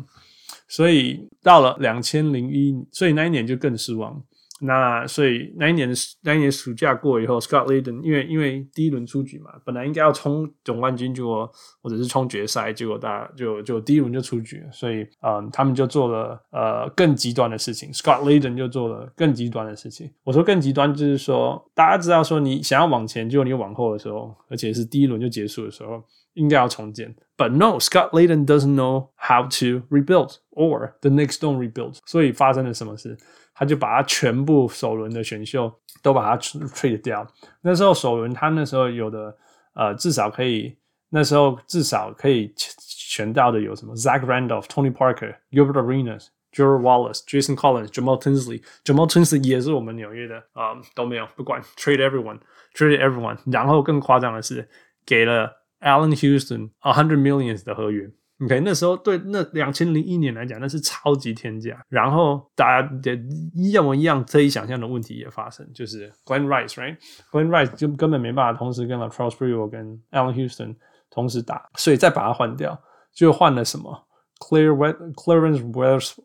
[0.67, 4.23] 所以到了两千零一，所以那一年就更失望。
[4.67, 11.51] 那所以那一年那一年暑假过以后，Scott Layden 因为因为第一轮出局嘛，本来应该要冲总冠军，结果
[11.83, 17.93] 或者是冲决赛，结果大家就就第一轮就出局，所以嗯，他们就做了呃更极端的事情。
[17.93, 20.11] Scott Layden 就做了更极端的事情。
[20.23, 27.15] 我说更极端就是说，大家知道说你想要往前，结果你往后的时候，而且是第一轮就结束的时候，应该要重建。
[27.37, 31.99] But no, Scott Layden doesn't know how to rebuild, or the Knicks don't rebuild。
[32.07, 33.19] 所以发生了什么事？
[33.55, 37.27] 他就把他全部首轮的选秀都把它 trade 掉。
[37.63, 39.35] 那时候首轮他那时候有的
[39.75, 40.77] 呃至少可以
[41.11, 52.41] 那时候至少可以选到的有什么 Zach Randolph、Tony Parker、Gilbert Arenas、Gerald Wallace、Jason Collins、Jamal Tinsley、Jamal Tinsley 也是我们纽约的啊、都没有不管 trade everyone
[52.75, 53.39] trade everyone。
[53.51, 54.69] 然后更夸张的是
[55.07, 58.11] 给了 Allen Houston a hundred millions 的合约。
[58.41, 61.81] OK，那时候对那两千零一年来讲，那是超级天价。
[61.89, 63.15] 然后大家的
[63.55, 70.75] 一模一样可以想象的问题也发生，就是 Glenn Rice，right？Glenn Rice 就根本没办法同时跟 Latrell Sprewell 跟 Allen Houston
[71.11, 72.77] 同时打，所以再把它换掉，
[73.13, 74.07] 就换了什么
[74.40, 74.74] ？Clear
[75.16, 75.62] Clarence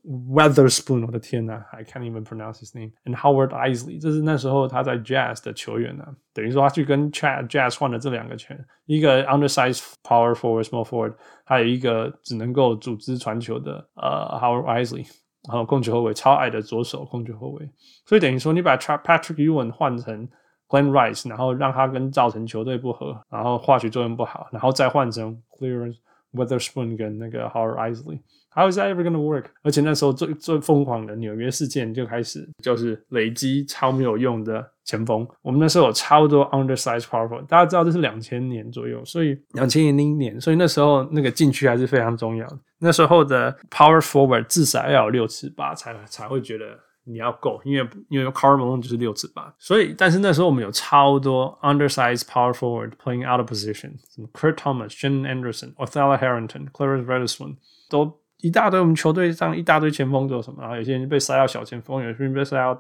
[0.05, 10.63] Weatherspoon，我的天呐，I can't even pronounce his name。And Howard Eisley，这是那时候他在 Jazz 的球员呢，等于说他去跟 Jazz 换了这两个拳，一个 undersized power forward
[10.63, 15.09] small forward，还有一个只能够组织传球的呃 Howard Eisley，
[15.49, 17.69] 然后控球后卫超矮的左手控球后卫，
[18.07, 20.29] 所以等于说你把 Patrick Ewing 换成
[20.69, 25.97] Glen Rice，然后让他跟造成球队不和，然后化学作用不好，然后再换成 Clarence。
[26.34, 29.46] Weatherspoon 跟那个 Howard Eisley，How is that ever gonna work？
[29.64, 35.28] 而且那时候最最疯狂的纽约事件就开始，就是累积超没有用的前锋。
[35.42, 42.60] 我们那时候有超多 undersized power forward，大家知道这是两千年左右，所以两千零一年，所以那时候那个禁区还是非常重要的。
[42.80, 46.66] 那时候的 power forward 至少要有六尺八才才会觉得。
[47.10, 57.18] 你要够，因为因为 Carmelo 就是六尺八，所以但是那时候我们有超多 undersized power forward playing out of position，什么 Kurt Thomas、Jen Anderson、Othello Harrington、Clarence r e
[57.18, 57.58] d i s o n
[57.90, 58.80] 都一大堆。
[58.80, 60.62] 我们球队上一大堆前锋做什么？
[60.62, 62.76] 然后有些人被塞到小前锋，有些人被塞到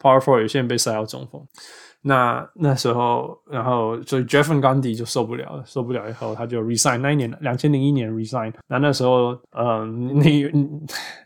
[0.00, 1.46] power forward，有些人被塞到中锋。
[2.06, 6.98] 那那时候，然后所以 Jeff Van Gundy 就受不了了，受不了以后他就 resign。
[6.98, 8.52] 那一年两千零一年 resign。
[8.68, 10.50] 那那时候，嗯，纽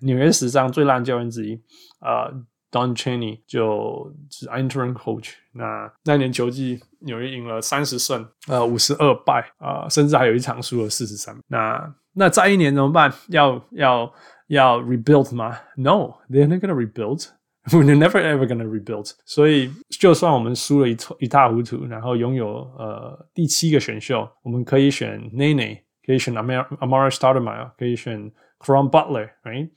[0.02, 1.60] 纽约史上最烂教练之一，
[2.00, 2.32] 呃
[2.70, 5.32] ，Don Chaney 就是 interim coach。
[5.52, 11.36] 那那年球季纽约赢了三十胜，呃，五十二败，啊、呃，甚至还有一场输了四十三。
[11.48, 13.12] 那那再一年怎么办？
[13.30, 14.12] 要要
[14.46, 17.26] 要 rebuild 吗？No，they're not gonna rebuild。
[17.67, 19.11] We're never ever gonna rebuild。
[19.23, 29.69] 所以，就算我们输了一一塌糊涂，然后拥有呃第七个选秀，我们可以选 Nene，可以选 Amar'e Stoudemire，可以选 Caron Butler，right？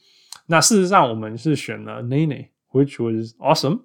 [0.47, 3.83] 那事实上，我们是选了 Nene，which was awesome。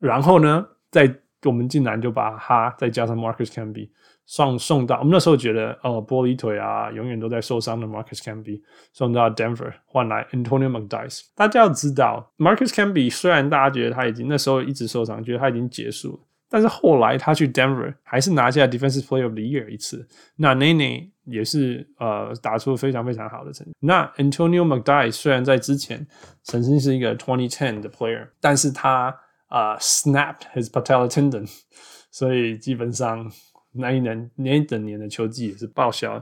[0.00, 3.90] 然后呢，在我们竟然就把他再加上 Marcus Camby。
[4.31, 8.61] 送送到我们那时候觉得哦，玻璃腿啊，永远都在受伤的 Marcus Camby
[8.93, 11.23] 送到 Denver 换来 Antonio McDyess。
[11.35, 20.07] 大家要知道，Marcus Camby 虽然大家觉得他已经那时候一直受伤，觉得他已经结束了，但是后来他去 Denver 还是拿下 Defensive Player of the Year 一次。
[20.37, 23.73] 那 Nene 也是呃打出非常非常好的成绩。
[23.81, 26.07] 那 Antonio McDyess 虽然在之前
[26.43, 29.13] 曾经是一个2010的 player，但是他、
[29.49, 31.51] 呃、snapped his patellar tendon，
[32.09, 33.29] 所以基本上。
[33.73, 36.21] 那一年那一整年的球季也是报销，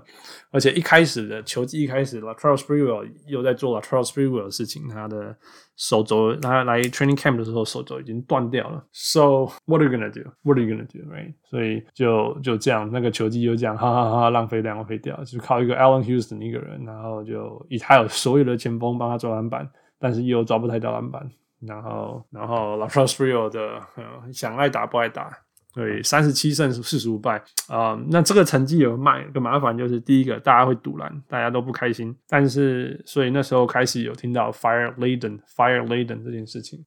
[0.51, 5.35] 而且一开始的球季一开始，Latrell Sprewell 又在做 Latrell Sprewell 的事情，他的
[5.75, 8.85] 手肘，他来 training camp 的时候手肘已经断掉了。
[8.91, 10.29] So what are you gonna do?
[10.43, 10.99] What are you gonna do?
[11.12, 11.33] Right?
[11.43, 21.27] 所以就就这样，那个球季就这样，哈哈哈，浪费浪费掉，就靠一个 Allen Houston 一个人，然后就以他有所有的前锋帮他抓篮板，但是又抓不太到篮板，
[21.62, 25.35] 然后然后 Latrell Sprewell 的、嗯、想爱打不爱打。
[25.80, 32.13] 对，三十七胜四十五败啊、那这个成绩有卖个麻烦，就是第一个大家会赌烂，大家都不开心。
[32.28, 36.84] 但是，所以那时候开始有听到 fire laden fire laden 这件事情。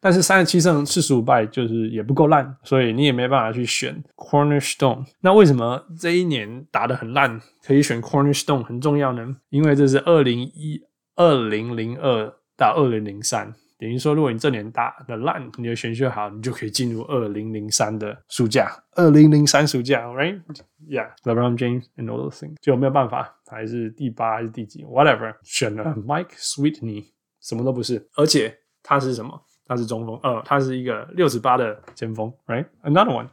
[0.00, 5.04] 但是三十七胜四十五败就是也不够烂，所以你也没办法去选 cornerstone。
[5.20, 9.36] 那为什么这一年打得很烂，可以选 cornerstone 很重要呢？
[9.50, 10.80] 因为这是二零一
[11.16, 13.52] 二零零二到二零零三。
[13.78, 18.70] 等于说，如果你这年打的烂，你的选秀好，你就可以进入二零零三的暑假。
[18.92, 27.04] 二零零三暑假，right？Yeah，LeBron James and all those things，就没有办法，还是第八还是第几？Whatever，选了 Mike Sweetney，
[27.42, 29.38] 什么都不是，而且他是什么？
[29.66, 33.28] 他是中锋，呃，他是一个六十八的前锋，right？Another one，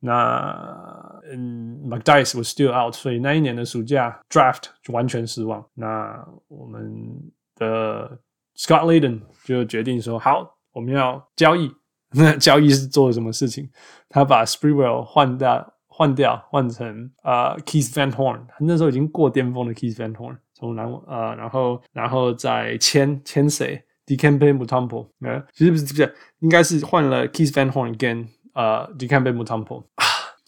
[0.00, 5.64] 那嗯，McDyess was still out，所以那一年的暑假 draft 就完全失望。
[5.74, 8.18] 那我们的。
[8.56, 11.70] Scott Layden 就决定说：“好，我们要交易。
[12.12, 13.68] 那交易是做了什么事情？
[14.08, 18.40] 他把 Sprewell 换掉，换掉，换成啊、uh, Keith Van Horn。
[18.60, 25.08] 那时候已经过巅峰的 Keith Van Horn，从南、呃，然后然后再签签谁？Dikembe Mutombo。
[25.20, 29.84] 呃，其实不是不是，应该是换了 Keith Van Horn 跟呃 Dikembe Mutombo。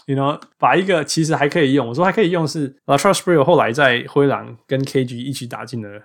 [0.06, 6.02] You know，把一个其实还可以用，我说还可以用是 Latrell Sprewell 后来在灰狼跟 KG 一起打进了。”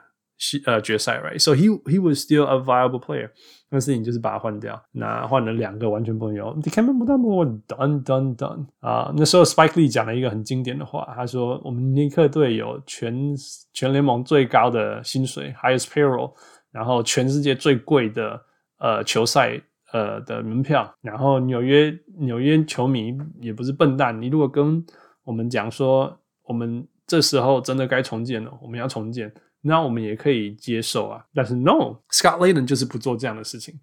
[0.65, 3.29] 呃，决赛，right？So he he was still a viable player。
[3.69, 6.61] 那事情就是把他换掉，那换了两个完全不能用。
[6.61, 9.11] Dikembe Mutombo done done done 啊！
[9.17, 13.35] 那时候 Spike Lee 讲了一个很经典的话，他说：“我们尼克队有全
[13.73, 16.33] 全联盟最高的薪水，highest payroll，
[16.71, 18.39] 然后全世界最贵的
[18.77, 19.59] 呃球赛
[19.91, 20.93] 呃的门票。
[21.01, 24.85] 然后纽约纽约球迷也不是笨蛋，你如果跟
[25.23, 29.33] 我们讲说，我们这时候真的该重建了，我们要重建。”
[29.65, 33.79] 那我们也可以接受啊，但是 no，Scott Layden 就是不做这样的事情。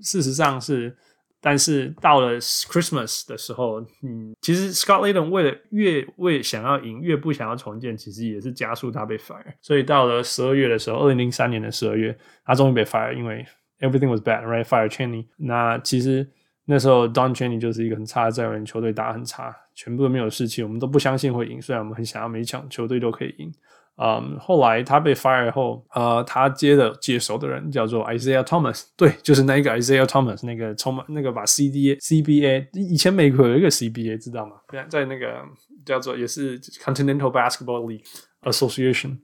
[0.00, 0.96] 事实上是，
[1.40, 9.54] 但是到了 Christmas 的时候，嗯，其实 Scott Layden 为了越为想要赢，越不想要重建，其实也是加速他被 fire。
[9.60, 13.44] 所以到了十二月的时候，二零零三年的十二月，他终于被 fire，因为
[13.80, 15.26] everything was bad，right？Fire Cheney。
[15.36, 16.24] 那其实
[16.64, 23.52] 那时候 Don Chaney 就是一个很差的在人，球队打得很差，全部都没有士气，我们都不相信会赢，虽然我们很想要每一场球队都可以赢。
[24.00, 34.52] 嗯，后来他被 fire 后，呃，他接的接手的人叫做 Isaiah Thomas，对，就是那个 Isaiah Thomas，那个充满那个把 CDA CBA 以前美国有一个 CBA 知道吗？
[34.88, 35.42] 在那个
[35.84, 38.04] 叫做也是 Continental Basketball League
[38.42, 39.18] Association，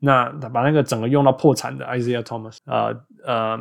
[0.00, 2.92] 那他把那个整个用到破产的 Isaiah Thomas，呃
[3.24, 3.58] 呃，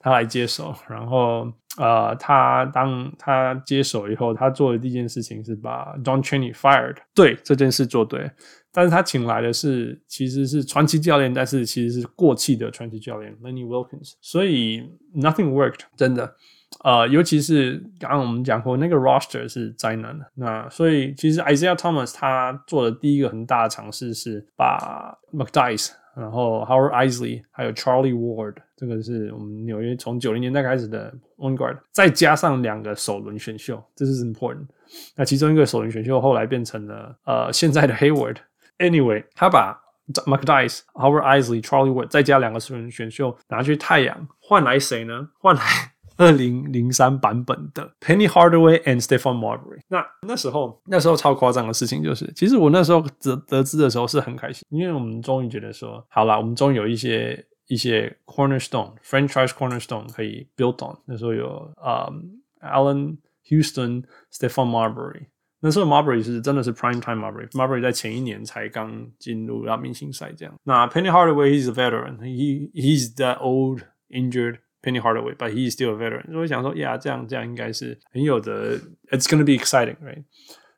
[0.00, 1.46] 他来接手，然后
[1.78, 8.28] 呃，他当他接手以后，他做的第一件事情是把 Don Chaney fired，对，这件事做对。
[8.76, 14.82] 但是他请来的是其实是传奇教练，但是其实是过气的传奇教练 Lenny Wilkins，所以
[15.14, 16.34] nothing worked，真的，
[16.82, 34.66] 呃，尤其是刚刚我们讲过那个 roster 是灾难的，那所以其实 Isaiah Thomas 他做的第一个很大的尝试是把 McDyess，然后 Howard Eisley 还有 Charlie Ward，这个是我们纽约从九零年代开始的 point guard，再加上两个首轮选秀，这是 important。
[35.14, 38.38] 那其中一个首轮选秀后来变成了呃现在的 Hayward。
[38.78, 39.80] Anyway，他把
[40.26, 45.28] McDyess、Howard Eisley、Charlie Ward 再加两个选选秀拿去太阳，换来谁呢？
[45.38, 45.62] 换来
[46.16, 49.80] 二零零三版本的 Penny Hardaway and Stephon Marbury。
[49.88, 60.96] 那那时候那时候超夸张的事情就是，其实我那时候得得知的时候是很开心，因为我们终于觉得说，好啦，我们终于有一些一些 cornerstone franchise cornerstone 可以 build on。
[61.06, 62.12] 那时候有呃、
[62.60, 63.16] Allen
[63.48, 65.26] Houston、Stephon Marbury。
[65.64, 70.54] 那时候 Marbury 是真的是 prime time Marbury，Marbury 在前一年才刚进入到明星赛这样。
[70.62, 76.30] 那 Penny Hardaway he's a veteran，he he's the old injured Penny Hardaway，but he's still a veteran。
[76.30, 80.24] 所以想说，呀，这样这样应该是很有的，it's gonna be exciting，right？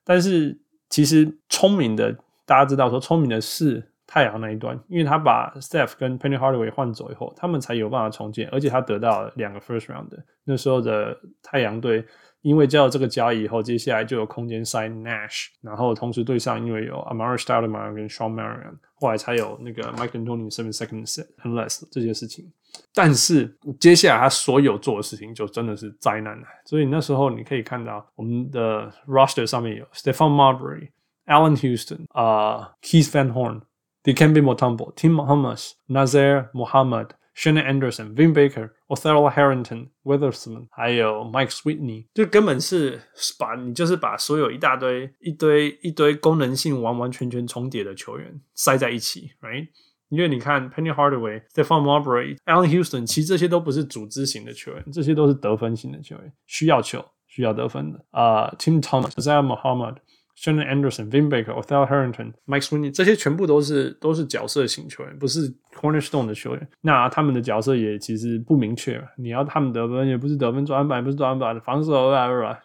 [0.05, 0.57] 但是
[0.89, 10.25] 其实聪明的大家知道说，聪明的是太阳那一端，因为他把 Steph 跟 Penny Hardaway 换走以后，他们才有办法重建，而且他得到两个 first round 的。
[10.45, 12.05] 那时候的太阳队。
[12.47, 22.53] 因为交了这个交易以后，接下来就有空间塞 Nash，然后同时对上因为有 Amar'e Stoudemire 跟 Shawn Marion，后来才有那个 Mike D'Antoni seven seconds and less 这些事情。
[22.95, 26.47] 但是接下来他所有做的事情就真的是灾难了。
[26.67, 30.91] 所以那时候你可以看到我们的 roster 上面有 Stephon Marbury、
[31.27, 33.63] Allan Houston、呃、Keith Van Horn、
[34.05, 37.09] Dikembe Mutombo、Tim Hummus、Nazr Muhammad。
[37.37, 42.99] Shane Anderson、Vin Baker、Othello Harrington、Witherspoon，还有 Mike Sweetney，就根本是
[43.39, 49.69] 把你就是把所有一大堆、一堆、一堆功能性完完全全重叠的球员塞在一起，right？
[50.09, 58.03] 因为你看 Penny Hardaway、Stephon Marbury、Allan Houston，其实这些都不是组织型的球员，这些都是得分型的球员，需要球、需要得分的。
[58.13, 59.97] 啊、，Tim Thomas、Isaiah Muhammad。
[60.37, 66.69] Shannon Anderson、Vin Baker、Othell Harrington、Mike Sweeney，这些全部都是都是角色型球员，不是 Cornerstone 的球员。
[66.83, 69.03] 那他们的角色也其实不明确。
[69.17, 72.11] 你要他们得分，也不是得分专板，不是专板，防守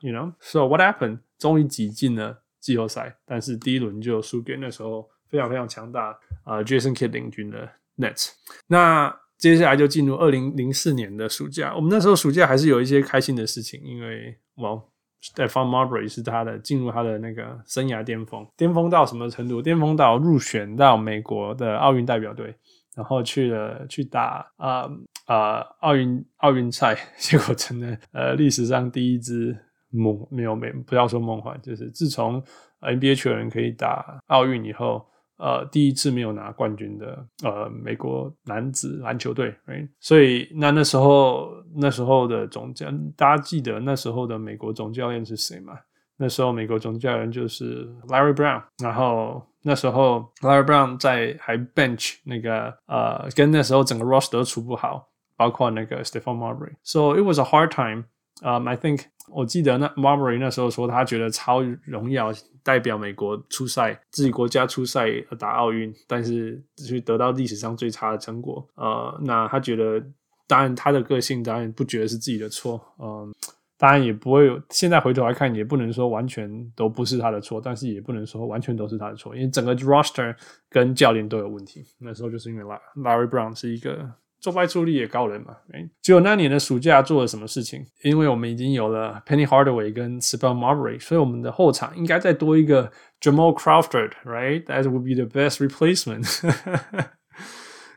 [0.01, 0.33] ，you know。
[0.41, 1.19] So what happened？
[1.39, 6.09] 终于挤进了季后赛，但是第一轮就输给那时候非常非常强大
[6.43, 8.31] 啊、Jason Kidd 领军的 Nets。
[8.67, 11.73] 那接下来就进入二零零四年的暑假。
[11.73, 14.83] 我们那时候暑假还是有一些开心的事情，因为 well。
[15.21, 19.61] Stephon Marbury 是他的进入他的那个生涯巅峰，巅峰到什么程度？
[19.61, 22.55] 巅峰到入选到美国的奥运代表队，
[22.95, 24.89] 然后去了去打啊
[25.25, 29.55] 啊奥运奥运赛， 结果成了呃历史上第一支
[29.91, 32.43] 梦没有没不要说梦幻，就是自从
[32.79, 35.10] NBA 球员可以打奥运以后。
[35.41, 39.89] 呃，第一次没有拿冠军的呃，美国男子篮球队，right?
[39.99, 42.85] 所以那那时候那时候的总教，
[43.17, 45.73] 大家记得那时候的美国总教练是谁吗？
[46.17, 56.73] 那时候美国总教练就是 Larry Brown，然后那时候 Larry Brown 在还 bench 那个呃，跟那时候整个 roster 都处不好，包括那个 Stephen Marbury。
[56.83, 58.03] So it was a hard time.
[58.43, 62.31] Um, I think 我记得那 Marbury 那时候说他觉得超荣耀。
[62.63, 65.09] 代表美国出赛，自己国家出赛
[65.39, 68.67] 打奥运，但是只是得到历史上最差的成果。
[68.75, 70.03] 呃，那他觉得，
[70.47, 72.79] 当然他的个性当然不觉得是自己的错。
[72.99, 73.33] 嗯、
[73.77, 74.61] 当然也不会有。
[74.69, 80.35] 现在回头来看，也不能说完全都不是他的错，但是也不能说完全都是他的错，因为整个 roster
[80.69, 81.85] 跟教练都有问题。
[81.99, 82.63] 那时候就是因为
[82.95, 84.11] Larry Brown 是一个。
[84.41, 85.55] 做败出率也高人嘛，
[86.01, 87.85] 只有那年的暑假做了什么事情？
[88.03, 96.41] 因为我们已经有了 Penny Hardaway 跟 Stephon Marbury，所以我们的后场应该再多一个 Jamal Crawford，right？That would be the best replacement。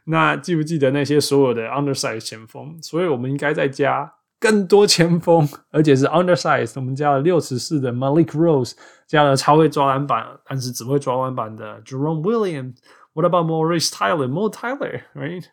[0.04, 2.78] 那记不记得那些所有的 undersize 前锋？
[2.82, 6.74] 所以我们应该再加更多前锋，而且是 undersize。
[6.76, 8.74] 我们加了六尺四的 Malik Rose，
[9.06, 12.74] 加了超会抓篮板，但是只会抓篮板的 Jerome Williams。
[13.14, 15.44] What about Maurice Tyler？Mo Tyler，right？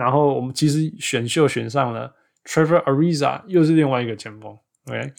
[0.00, 2.10] 然后我们其实选秀选上了
[2.46, 5.12] Trevor Ariza，又是另外一个前锋，OK，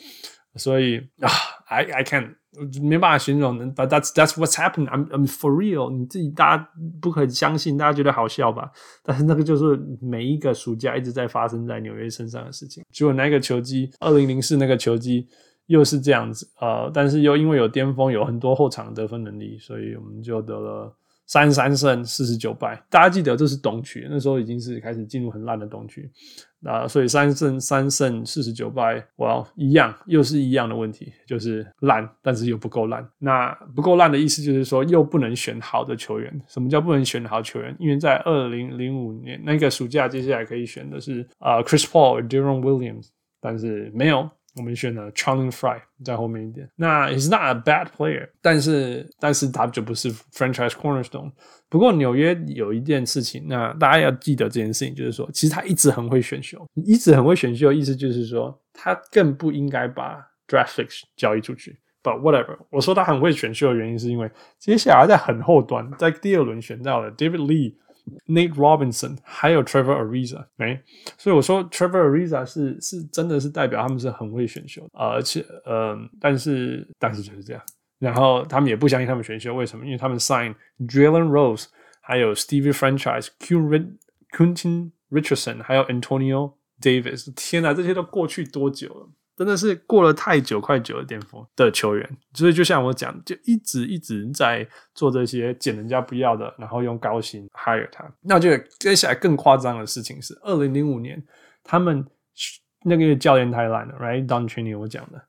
[0.55, 1.29] 所以啊
[1.67, 2.35] ，I I can
[2.81, 4.87] 没办法形容，But that's that's what's happened.
[4.87, 5.95] I'm I'm for real。
[5.95, 6.69] 你自己大家
[6.99, 8.71] 不可相信，大家觉得好笑吧？
[9.03, 12.83] 但是那个就是每一个暑假一直在发生在纽约身上的事情。
[12.91, 15.27] 结果那个球季，二零零四那个球季
[15.67, 20.97] 又是这样子，呃，但是又因为有巅峰，有很多后场得分能力，所以我们就得了。
[21.31, 26.11] 三十三胜四十九败，大家记得这是东区，那时候已经是开始进入很烂的东区，
[26.59, 33.07] 那所以三胜三胜四十九败，哇，一样又是一样的问题，就是烂，但是又不够烂。
[33.17, 36.41] 那不够烂的意思就是说，又不能选好的球员。
[36.49, 37.73] 什么叫不能选好球员？
[37.79, 43.07] 因为在二零零五年那个暑假，接下来可以选的是啊、Chris Paul、d u r a n Williams，
[43.39, 44.29] 但是没有。
[44.55, 51.31] 我们选了 Channing Fry 在后面一点，那 he's not a bad player，但是但是他就不是 franchise cornerstone。
[51.69, 61.79] 不过纽约有一件事情，那大家要记得这件事情，就是说，其实他一直很会选秀，一直很会选秀，意思就是说，他更不应该把 draft picks 交易出去。
[62.03, 64.29] But whatever，我说他很会选秀的原因，是因为
[64.59, 67.75] 接下来在很后端，在第二轮选到了 David Lee。
[68.27, 70.81] Nate Robinson，还有 Trevor Ariza，没，
[71.17, 77.61] 所以我说 Trevor Ariza 是是真的是代表他们是很会选秀，而且呃，但是但是就是这样，
[77.99, 79.85] 然后他们也不相信他们选秀，为什么？
[79.85, 81.65] 因为他们 sign Jalen Rose，
[82.01, 89.09] 还有 Stevie Franchise，Quentin Richardson，还有 Antonio Davis，天哪，这些都过去多久了？
[89.37, 98.05] 真的是过了太久，快久的巅峰的球员，所以就像我讲，就一直一直在做这些捡人家不要的，然后用高薪 hire 他。
[98.21, 101.23] 那就接下来更夸张的事情是，二零零五年
[101.63, 102.05] 他们
[102.83, 105.19] 那个教练太烂了，right？Don Chaney 我讲的，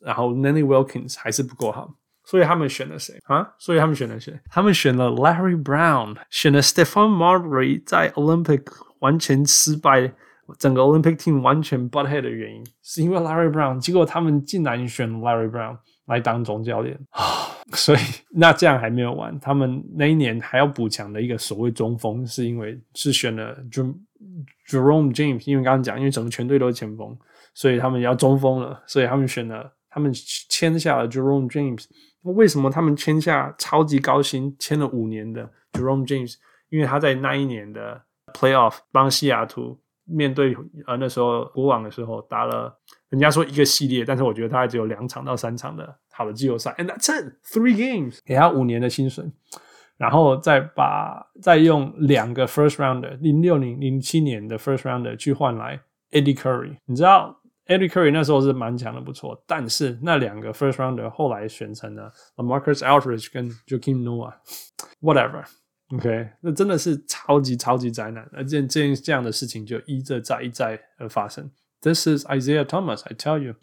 [0.00, 1.94] 然后 Lenny Wilkens 还是不够好，
[2.24, 3.54] 所以他们选了谁啊？
[3.58, 4.36] 所以他们选了谁？
[4.50, 8.64] 他们选了 Larry Brown，选了 Stephon Marbury，在 Olympic
[8.98, 10.12] 完全失败。
[10.58, 13.78] 整个 Olympic team 完全 butt head 的原因，是因为 Larry Brown。
[13.78, 15.76] 结果他们竟然选 Larry Brown
[16.06, 17.22] 来当总教练啊！
[17.72, 17.98] 所以
[18.30, 23.56] 那这样还没有完，他们那一年还要补强的一个所谓中锋，是因为是选了
[24.68, 27.16] Jerome James，因为刚刚讲，因为整个全队都是前锋，
[27.54, 31.84] 所以他们要中锋了，所以他们选了，他们签下了 Jerome James。
[32.22, 36.34] 为什么他们签下超级高薪，签了五年的 Jerome James？
[36.68, 38.02] 因为他在那一年的
[38.34, 39.80] Playoff 帮西雅图
[40.10, 40.56] 面对
[40.86, 42.74] 呃那时候国王的时候打了，
[43.08, 49.24] 人家说一个系列，但是我觉得他还只有两场到三场的好的季后赛，and that's it three games，给他五年的薪水，
[49.96, 55.80] 然后再把再用两个 First Rounder 零六零零七年的 First Rounder 去换来
[56.10, 65.44] Eddie Curry，你知道 Eddie Curry 那时候是蛮强的不错，但是那两个 First Rounder 后来选成了 LaMarcus Aldridge 跟 Joakim Noah，whatever。
[65.94, 71.50] OK，那真的是超级超级灾难，而这这这样的事情就一再再一再而发生。
[71.82, 73.54] This is Isaiah Thomas, I tell you。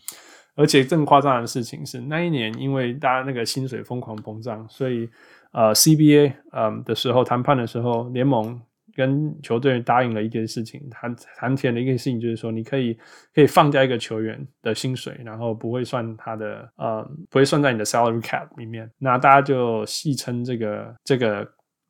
[0.55, 5.07] 而且更夸张的事情是，那一年因为大家那个薪水疯狂膨胀，所以
[5.51, 8.59] 呃 CBA 嗯的时候谈判的时候，联盟
[8.95, 12.97] 跟球队答应了一件事情，谈谈甜的一个事情就是说，你可以
[13.33, 18.89] 可以放掉一个球员的薪水，然后不会算他的呃不会算在你的 salary cap 里面。
[18.97, 21.47] 那大家就戏称这个这个。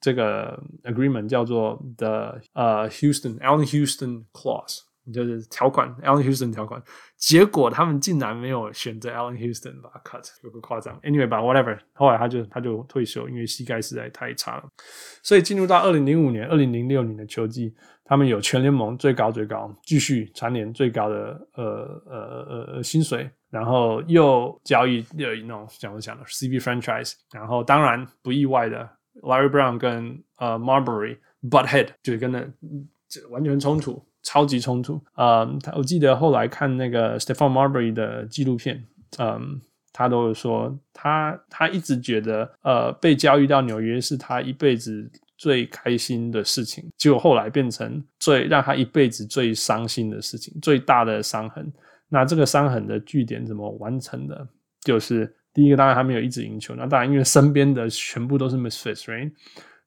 [0.08, 4.80] 这个 agreement 叫做 the 呃、uh, Houston Allen Houston clause，
[5.14, 6.82] 就是条款 Allen Houston 条款。
[7.18, 10.98] 结果他们竟然没有选择 Allen Houston 把他 cut，有个夸张。
[11.02, 11.78] Anyway 吧，whatever。
[11.92, 14.64] 后来他就他就退休，因为膝盖实在太差了。
[15.22, 28.90] 所以进入到二零零五年、二零零六年的球季，他们有全联盟最高最高，继续蝉联最高的呃呃呃薪水，然后又交易又那种讲我讲的 CB franchise，然后当然不意外的。
[29.22, 31.18] Larry Brown 跟呃 Marbury
[31.50, 32.46] butt head 就是跟那
[33.08, 35.02] 这完全冲突，超级冲突。
[35.16, 38.84] 嗯，他我记得后来看那个 Stephon Marbury 的纪录片，
[39.18, 39.62] 嗯，
[39.94, 51.72] 他都有说他他一直觉得呃被交易到纽约是他一辈子最开心的事情，结果后来变成最让他一辈子最伤心的事情，最大的伤痕。
[52.10, 54.48] 那这个伤痕的据点怎么完成的？
[54.82, 55.34] 就是。
[55.58, 59.32] 第一个当然还没有一直赢球，那当然因为身边的全部都是 misfits，right？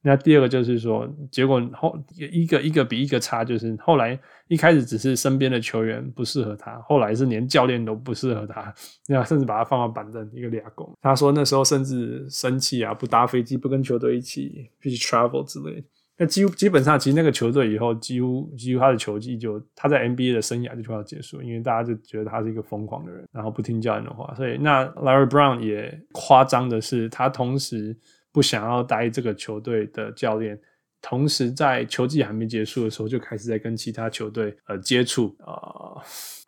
[0.02, 4.18] 那第二个就是说，结果后一个一个比一个差，就是后来
[4.48, 8.74] 一开始只是身边的球员不适合他，后来是连教练都不适合他，
[9.06, 10.92] 那甚至把他放到板凳一个俩工。
[11.00, 15.86] 他说那时候甚至生气啊，不搭飞机，不跟球队一起去 travel 之类的。
[16.22, 24.34] 那几乎基本上，其实那个球队以后几乎几乎他的球技就他在 NBA 的生涯就快要结束，因为大家就觉得他是一个疯狂的人，然后不听教练的话。
[24.34, 27.96] 所以那 Larry Brown 也夸张的是，他同时
[28.32, 30.60] 不想要待这个球队的教练，
[31.00, 36.02] 同时在球季还没结束的时候就开始在跟其他球队呃接触啊、呃、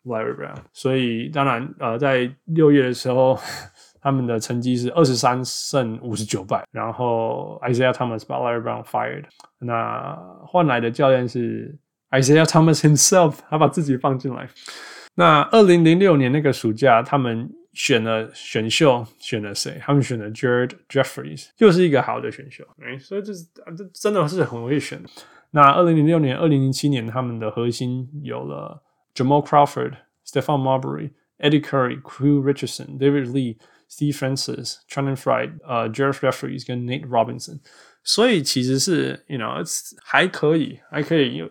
[0.05, 0.57] Larry Brown。
[0.71, 3.39] 所以当然呃在六月的时候。
[4.03, 9.23] 他们的成绩是二十三胜五十九败，然后 Isaiah Thomas 把 Larry Brown fired，
[9.59, 10.13] 那
[10.45, 11.73] 换来的教练是
[12.11, 14.49] Isaiah Thomas himself，他把自己放进来。
[15.15, 19.79] 那二零零六年那个暑假，他们选了选秀，选了谁？
[19.81, 23.45] 他们选了 Jared Jeffries，又是一个好的选秀，哎，所以这是
[23.77, 25.01] 这真的是很容易选。
[25.51, 28.83] 那二零零六年、二零零七年，他们的核心有了
[29.15, 29.93] Jamal Crawford、
[30.27, 33.55] Stephon Marbury、Eddie Curry、Q Richardson、David Lee。
[33.93, 37.59] Steve Francis、Channing Frye、呃、uh, Jared Jeffries 跟 Nate Robinson，
[38.03, 41.43] 所以其实是，you know，it's 还可以，还可以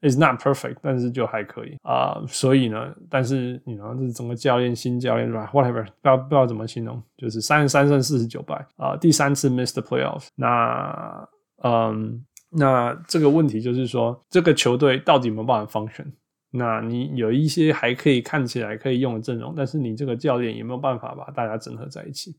[0.00, 2.20] ，it's not perfect，但是就还可以啊。
[2.26, 10.26] 所以呢，但是，you know，这是整个教练新教练是吧？Whatever，不知道不知道怎么形容，就是三十三胜四十九败啊第三次 miss the playoffs。
[10.34, 11.28] 那，
[11.62, 16.12] 嗯，那这个问题就是说，这个球队到底有没有办法 function？
[16.52, 22.36] 那你有一些还可以看起来可以用的阵容，但是你这个教练有没有办法把大家整合在一起？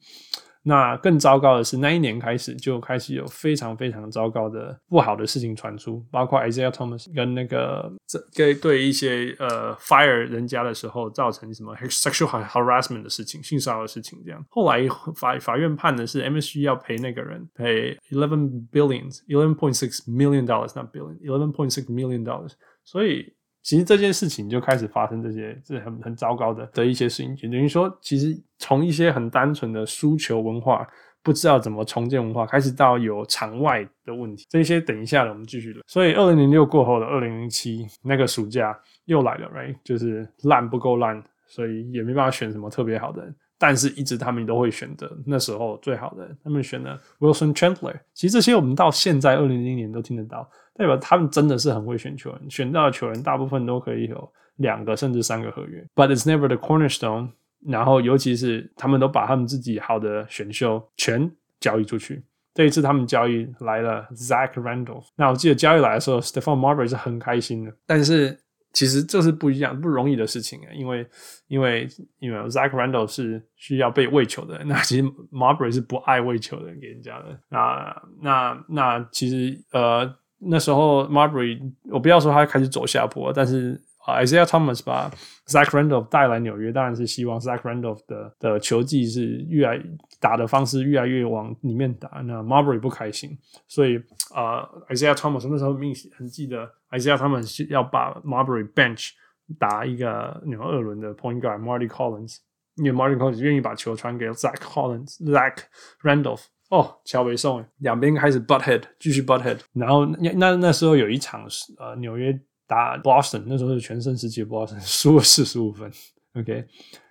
[0.66, 7.92] 那更糟糕的是，那一年开始就开始有非常非常糟糕的不好的事情传出，包括 Isaiah Thomas 跟那个
[8.32, 14.42] 这对一些呃 fire 人家的时候造成什么 sexual harassment 的事情、性骚扰的事情这样。
[14.52, 14.88] 后来
[15.18, 22.52] 法法院判的是 MSG 要赔那个人赔 eleven billions eleven point six million dollars，not billion eleven point six million dollars，
[22.86, 23.34] 所以。
[23.64, 30.86] 其实这件事情就开始发生这些这很很糟糕的的一些事情，就等于说，其实从一些很单纯的输球文化，
[31.24, 35.82] 不知道怎么重建文化，开始到有场外的问题，这些等一下我们继续聊。
[35.88, 39.76] 所以二零零六过后的二零零七那个暑假又来了，right？
[39.84, 43.34] 就是烂不够烂，所以也没办法选什么特别好的人。
[43.58, 47.98] 但是一直他们都会选择那时候最好的，他们选了 Wilson Chandler。
[48.14, 55.86] 其实这些我们到现在二零零零年都听得到，代表他们真的是很会选球员，选到的球员大部分都可以有两个甚至三个合约。
[55.96, 57.30] But it's never the cornerstone。
[57.66, 62.24] 然后尤其是他们都把他们自己好的选秀全交易出去。
[62.54, 65.06] 这一次他们交易来了 Zach Randolph。
[65.16, 68.40] 那我记得交易来的时候，Stephon Marbury 是很开心的，但是。
[68.76, 71.08] 其实这是不一样、不容易的事情啊，因为
[71.46, 77.40] 因为因为 Zach Randolph 是需要被喂球的，那其实 Marbury 是不爱喂球的，给人家的。
[77.50, 80.12] 那那那其实呃
[80.48, 81.60] 那时候 Marbury，
[81.92, 83.82] 我不要说他开始走下坡，但是。
[84.06, 85.10] 啊，Isaiah Thomas 把
[85.48, 89.82] Zach Randolph 带来纽约，当然是希望 Zach Randolph 的的球技是越来
[90.20, 92.22] 打的方式越来越往里面打。
[92.26, 93.96] 那 Marbury 不开心，所以
[94.36, 99.12] 啊、，Isaiah Thomas 那时候明显很记得 Isaiah Thomas 要把 Marbury bench
[99.58, 102.40] 打一个纽二轮的 point guard Marty Collins，
[102.76, 105.60] 因为 Marty Collins 愿意把球传给 Zach Collins，Zach
[106.02, 106.42] Randolph。
[106.76, 112.40] 哦，乔维送，两边开始 butt head，继续 butt head，然后那那那时候有一场是呃纽约。
[112.66, 115.92] 打 Boston 那时候是全盛时期，Boston 输了四十五分。
[116.34, 116.66] OK，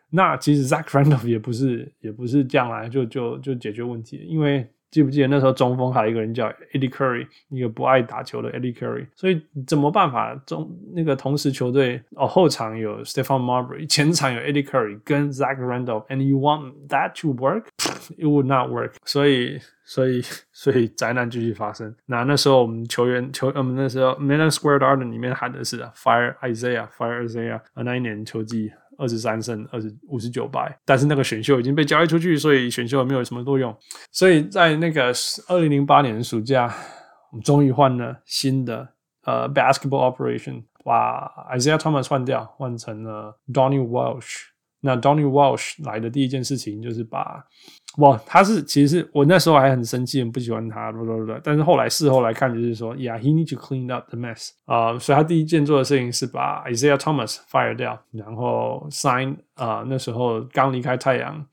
[0.09, 16.23] 那其实 Zach Randolph 也不是也不是这样来就就就解决问题，因为记不记得那时候中锋还有一个人叫 Eddie Curry，一个不爱打球的 Eddie Curry，所以怎么办法中那个同时球队哦后场有 Stephon Marbury，前场有 Eddie Curry 跟 Zach Randolph，and
[16.23, 19.59] you want that to work？It would not work，所以。
[19.85, 20.23] 所以，
[20.53, 21.93] 所以灾难继续发生。
[22.07, 27.61] 那那时候我们球员球，我们那时候 Madison Square Garden 里面喊的是 Fire Isaiah，Fire Isaiah。
[27.75, 28.73] 而那一年球季
[29.03, 33.77] 二十三胜二十五十九败，但是那个选秀已经被交易出去，所以选秀也没有什么作用。
[34.13, 35.13] 所以在那个
[35.49, 36.73] 二零零八年暑假，
[37.33, 38.89] 我们终于换了新的
[39.25, 44.52] 呃 Basketball Operation，把 Isaiah Thomas 换掉，换成了 Donny Walsh。
[44.83, 47.43] 那 Donnie Walsh 来的第一件事情就是把。
[47.99, 51.39] 哇，他是其实是我那时候还很生气，很不喜欢他，对对对。
[51.45, 61.45] 但是后来事后来看，就是说，Yeah，he need to clean up the mess 啊、所以他第一件做的事情是把 Isaiah Thomas fire 掉，然后 sign 啊、那时候刚离开太阳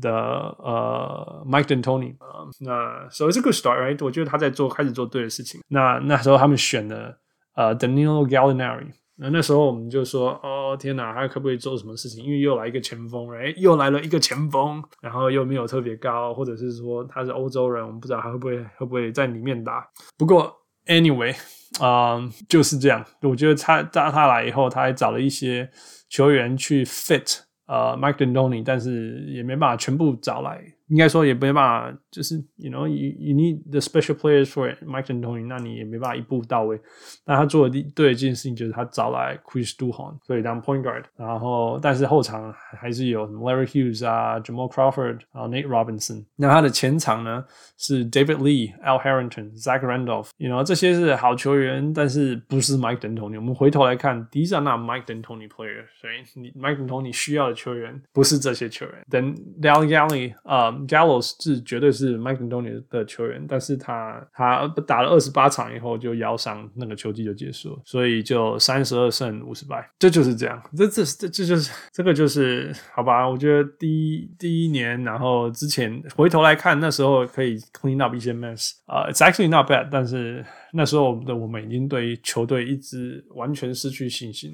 [0.00, 2.46] 的呃、Mike D'Antoni 啊。
[2.60, 4.04] 那 so it's a good start，right？
[4.04, 5.60] 我觉得他在做开始做对的事情。
[5.66, 7.18] 那那时候他们选了
[7.56, 8.92] 呃、Daniel Gallinari。
[9.22, 12.24] 那那时候我们就说，哦天哪，他可不可以做什么事情？
[12.24, 19.86] 因为又来一个前锋，哎，又来了一个前锋，然后又没有特别高，或者是说他是欧洲人，我们不知道他会不会会不会在里面打。
[20.18, 20.52] 不过
[20.86, 21.32] ，anyway，
[21.80, 23.04] 啊、就是这样。
[23.22, 25.70] 我觉得他他他来以后，他还找了一些
[26.08, 30.60] 球员去 fit 呃 Mike D'Antoni，但是也没办法全部找来。
[30.88, 36.79] 应该说也没办法，就是 you know you you need the special players for Mike D'Antoni，那你也没办法一步到位。
[37.25, 46.25] 那他做的第对的一件事情就是他找来 Chris Duhon，所以当 point guard，然后但是后场还是有什么 Larry Hughes 啊，Jamal Crawford，然后 Nate Robinson。
[46.35, 47.45] 那他的前场呢
[47.77, 53.35] 是 David Lee、Al Harrington、Zach Randolph，you know 这些是好球员，但是不是 Mike D'Antoni。
[53.35, 59.05] 我们回头来看，these are not Mike D'Antoni players，所以你 Mike D'Antoni 需要的球员不是这些球员。
[59.09, 73.28] Then Dele Alli 啊、um,。Gallows 是绝对 是 Mike D'Antoni 的球员，但是他他打了二十八场以后就腰伤，那个球季就结束了，所以就三十二胜五十败，这就是这样，这这这这就是这个就是好吧？
[73.28, 84.52] 我觉得第一第一年，然后之前回头来看，那时候可以 clean up 一些 mess 啊、，it's actually not bad，但是那时候的我们已经对球队一直完全失去信心。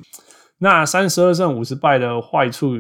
[0.59, 2.77] 那三十二胜五十败的坏处。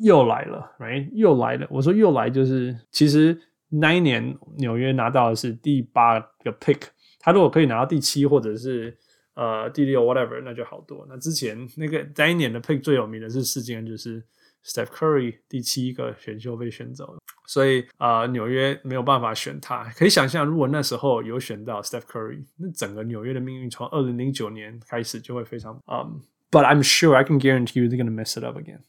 [0.00, 1.08] 又来了，right？
[1.12, 1.66] 又来了。
[1.68, 3.36] 我说又来，就是其实
[3.68, 6.82] 那一年纽约拿到的是第八个 pick，
[7.18, 8.96] 他如果可以拿到第七或者是
[9.34, 11.06] 呃第六 whatever，那就好多。
[11.08, 14.22] 那之前那个那一年的 pick 最有名的是事件，就是
[14.64, 19.84] Steph Curry 第七个选秀被选走了，所以啊、呃、纽约没有办法选他。
[19.96, 26.20] 可以想象，如果那时候有选到 Steph Curry，那整个纽约的命运从二零零九年开始就会非常嗯。
[26.50, 28.80] But I'm sure I can guarantee you they're gonna mess it up again.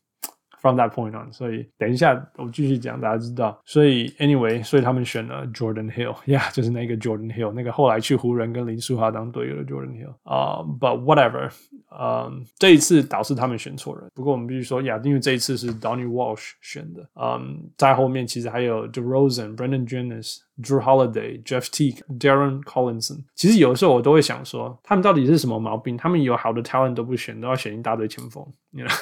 [0.62, 3.58] From that point on，所以等一下我继续讲，大家知道。
[3.64, 10.14] 所以 anyway，所以他们选了 Jordan Hill，yeah，就是那个 Jordan Hill，那个后来去湖人跟林书豪当队友的 Jordan Hill。
[10.24, 11.50] 啊，but whatever，
[11.98, 14.12] 嗯，这一次导致他们选错人。
[14.14, 17.08] 不过我们必须说，呀，因为这一次是 Donnie Walsh 选的。
[17.16, 23.24] 嗯，在后面其实还有 DeRozan、Brandon Jennings、Drew Holiday、Jeff Teague、Darren Collinson，。
[23.34, 25.96] 其实有的时候我都会想说，他们到底是什么毛病？
[25.96, 29.02] 他们有好的 talent 都不选，都要选一大堆前锋，you know?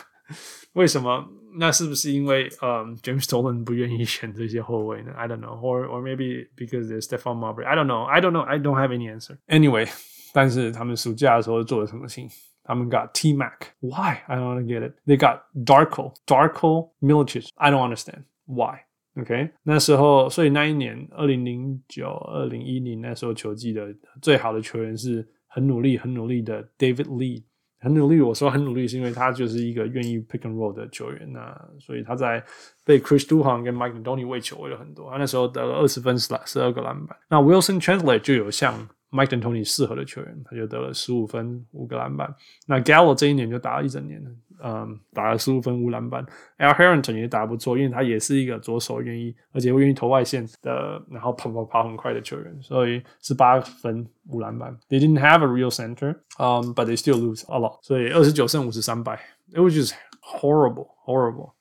[0.78, 1.28] 为什么？
[1.60, 7.66] 那是不是因为嗯、um,，James Dolan 不愿意选这些后卫呢？I don't know, or or maybe because there's Stefan Marbury.
[7.66, 9.38] I don't know, I don't know, I don't have any answer.
[9.48, 9.90] Anyway，
[10.34, 12.30] 但是他们暑假的时候做了什么情？
[12.64, 13.54] 他们 got T Mac.
[13.80, 14.20] Why?
[14.28, 14.94] I don't get it.
[15.08, 17.50] They got Darko, Darko Milicic.
[17.56, 18.82] I don't understand why.
[19.20, 23.88] OK，那时候，所以那一年，二零零九、二零一零那时候球季的
[24.22, 27.42] 最好的球员是很努力、很努力的 David Lee。
[27.80, 31.32] 很努力，我说很努力，是因为他就是一个愿意 pick and roll 的球员。
[31.32, 32.44] 那所以他在
[32.84, 35.12] 被 Chris Duhon 跟 Mike Donny 喂球喂了很多。
[35.12, 37.16] 他那时候得了二十分十十二个篮板。
[37.30, 42.34] 那 Wilson Chandler 就有像 Mike and Tony 适合的球员，他就得了十五分五个篮板。
[42.66, 44.22] 那 Gallo 这一年就打了一整年。
[44.64, 46.26] 嗯，打了十五分五篮板
[46.58, 54.76] ，Al Harrington 也打不错，因为他也是一个左手愿意，而且会愿意投外线的，然后跑跑跑很快的球员，所以十八分五篮板。
[54.90, 57.78] They didn't have a real center, um, but they still lose a lot.
[57.84, 59.20] 所以二十九胜五十三败
[59.54, 59.94] ，It was just
[60.24, 61.52] horrible, horrible.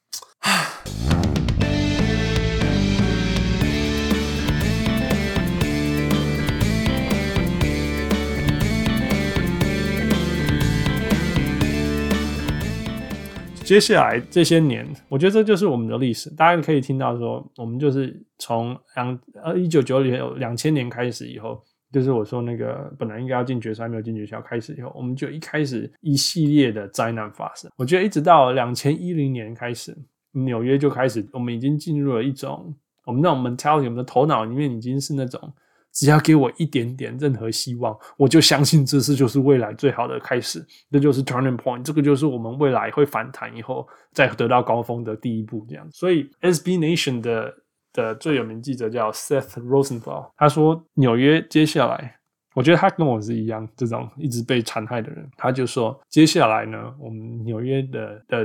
[13.66, 16.30] 接下来这些年，我觉得这就是我们的历史。
[16.36, 21.60] 大家可以听到说，我们就是从两呃一九九零两千年开始以后，
[21.90, 27.68] 就是我说那个本来应该要进决赛没有进决赛开始以后，我们就一开始一系列的灾难发生。
[27.76, 29.92] 我觉得一直到两千一零年开始，
[30.30, 32.72] 纽约就开始，我们已经进入了一种
[33.04, 35.52] 我们那种 mentality，我们的头脑里面已经是那种。
[35.97, 45.64] 只要给我一点点任何希望，我就相信这次就是未来最好的开始，这就是 turning point，这个就是我们未来会反弹以后再得到高峰的第一步。
[45.66, 47.55] 这样，所以 SB Nation 的
[47.94, 52.18] 的最有名记者叫 Seth Rosenthal，他说纽约接下来，
[52.53, 58.44] 我觉得他跟我是一样，这种一直被残害的人，他就说接下来呢，我们纽约的的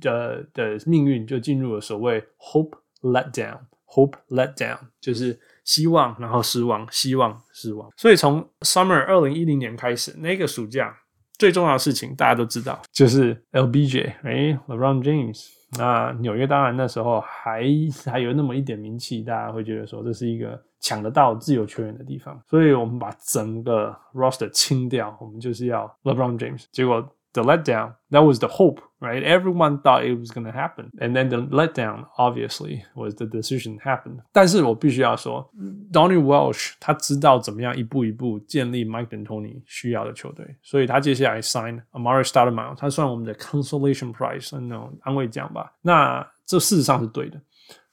[0.00, 2.72] 的的命运就进入了所谓 hope
[3.02, 5.38] let down，hope let down 就是。
[5.64, 7.88] 希望，然后失望，希望，失望。
[7.96, 10.96] 所以从 Summer 二零一零年开始，那个暑假
[11.38, 15.48] 最重要的事情大家都知道，就是 LBJ，哎，LeBron James。
[15.78, 17.64] 那纽约当然那时候还
[18.04, 22.42] 还有那么一点名气，大家会觉得说这是一个抢得到自由球员的地方。
[22.48, 26.64] 所以我们把整个 roster 清掉，我们就是要 LeBron James。
[26.72, 31.29] 结果 the letdown that was the hope。Right, everyone thought it was going to happen, and then
[31.29, 34.21] the letdown obviously was the decision happened.
[34.31, 35.47] 但是我必须要说，
[35.91, 45.71] Donnie Walsh 他知道怎么样一步一步建立 Mike D'Antoni 需要的球队，所以他接下来 sign Amar'e Stoudemire，他算我们的 consolation prize 那种安慰奖吧。
[45.83, 47.39] 那这事实上是对的。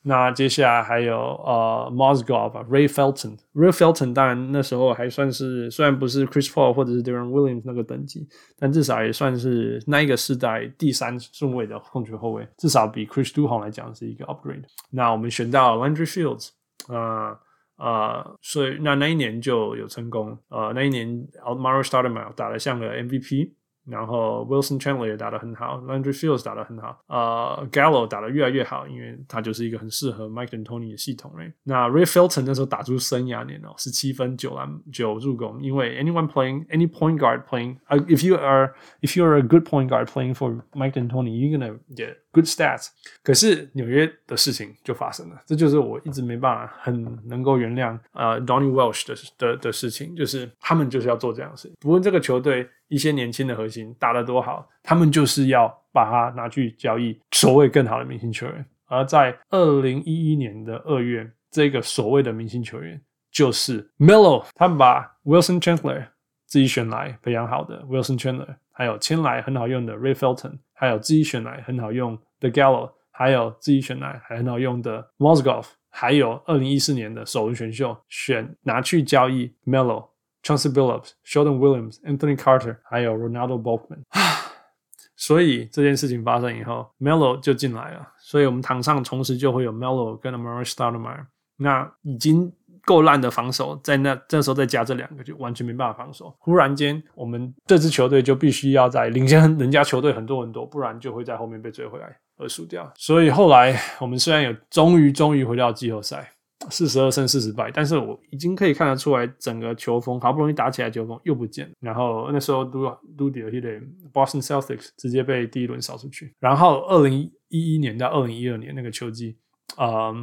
[0.08, 7.64] 那接下来还有呃 m o s g o v、Ray Felton，Ray Felton 当然那时候还算是虽然不是 Chris Paul 或者是 Deron Williams
[7.66, 8.26] 那个等级，
[8.58, 14.64] 但至少也算是那一个世代第三顺位的控球后卫，至少比 Chris Duhon 来讲是一个 upgrade。
[14.92, 16.52] 那我们选到 Landry Fields，
[16.88, 17.38] 啊、
[17.76, 23.52] 呃、啊、呃，所以那那一年就有成功，呃，那一年 Almario Stoudemire 打得像个 MVP。
[23.90, 31.34] 然后 Wilson Chandler 也打得很好，Landry Fields 打得很好，呃、，Gallo 打得越来越好，因为他就是一个很适合 Mike and Tony 的系统。
[31.38, 39.42] 哎，那 Ray Felton 那时候打出生涯年哦，十七分九篮九助攻，因为 anyone playing any point guard playing，呃、，if you are if you are a
[39.42, 42.90] good point guard playing for Mike and Tony，you're gonna get good stats。
[43.24, 52.68] 可是纽约的事情就发生了，这就是我一直没办法很能够原谅呃、Donny Welsh 的的的事情，就是他们就是要做这样的事，不论这个球队。
[52.88, 58.66] 一些年轻的核心打得多好，他们就是要把它拿去交易所谓更好的明星球员。
[58.86, 64.46] 而在二零一一年的二月，这个所谓的明星球员就是 Melo。
[64.56, 66.08] 他们把 Wilson Chandler
[66.46, 80.08] 自己选来非常好的 Wilson Chandler，还有签来很好用的 Ray Felton，还有自己选来很好用的 Gallo，还有自己选来还很好用的 Mozgov，还有二零一四年的首轮选秀选拿去交易 Melo。
[80.48, 84.04] Chauncey Billups、Sheldon Williams、Anthony Carter，还有 Ronaldo Boltman。
[85.18, 88.08] 所以这件事情发生以后，Melo 就进来了。
[88.18, 91.26] 所以我们场上同时就会有 Melo 跟 Amar'e Stoudemire。
[91.58, 92.50] 那已经
[92.86, 96.34] 够烂的防守，在那这时候再加这两个，就完全没办法防守。
[96.40, 102.90] 忽然间，我们这支球队就必须要在领先人家球队很多很多，不然就会在后面被追回来而输掉。
[102.96, 106.32] 所以后来我们虽然有终于终于回到季后赛。
[106.70, 111.74] 四十二胜四十败，但是我已经可以看得出来，整个球风好不容易打起来，球风又不见了。
[111.80, 113.82] 然后那时候都都掉一点
[114.12, 116.34] ，Boston Celtics 直接被第一轮扫出去。
[116.40, 119.38] 然后二零一一年到二零一二年那个球季，
[119.78, 120.14] 呃，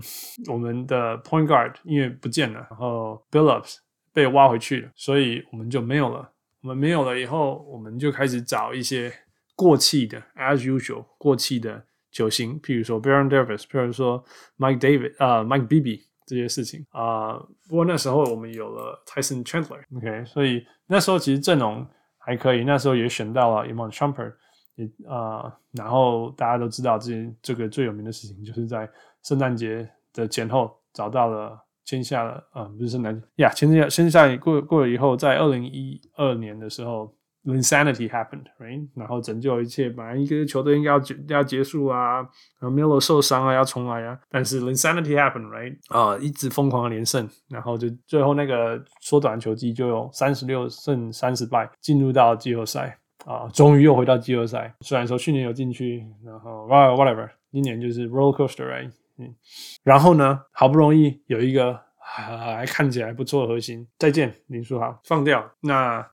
[0.51, 3.76] 我们的 Point Guard 因为不见了，然后 Billups
[4.12, 6.32] 被挖回去了，所以我们就没有了。
[6.62, 9.12] 我们没有了以后，我们就开始找一些
[9.55, 14.24] 过气的，as usual 过气的球星，譬如说 Baron Davis，譬如说
[14.59, 16.01] Mike David，呃，Mike Bibby。
[16.27, 21.87] 这些事情啊、不过那时候我们有了 Tyson Chandler，OK，所以那时候其实阵容
[22.18, 24.35] 还可以，那时候也选到了 Iman Shumpert，
[24.77, 27.12] 也啊、然后大家都知道这
[27.43, 28.91] 这个最有名的事情，就是在
[29.22, 31.61] 圣诞节的前后找到了。
[31.87, 37.14] 签下了，啊、不是圣诞节呀，签下签下过过了以后，在二零一二年的时候
[37.45, 38.88] ，insanity happened，right？
[38.95, 42.16] 然后拯救一切，本来一个球队应该要结要结束啊，
[42.59, 45.76] 然后 Melo 受伤啊，要重来啊，但是 insanity happened，right？
[45.88, 54.74] 啊，一直疯狂的连胜，然后就最后那个缩短球季就有三十六胜三十败，进入到季后赛啊，终于又回到季后赛。
[54.80, 58.90] 虽然说去年有进去，然后 whatever，今年就是 roller coaster，right？
[59.18, 59.34] 嗯，
[59.82, 65.53] 然后呢，好不容易有一个还看起来不错的核心，再见林书豪，放掉。
[65.61, 66.05] 那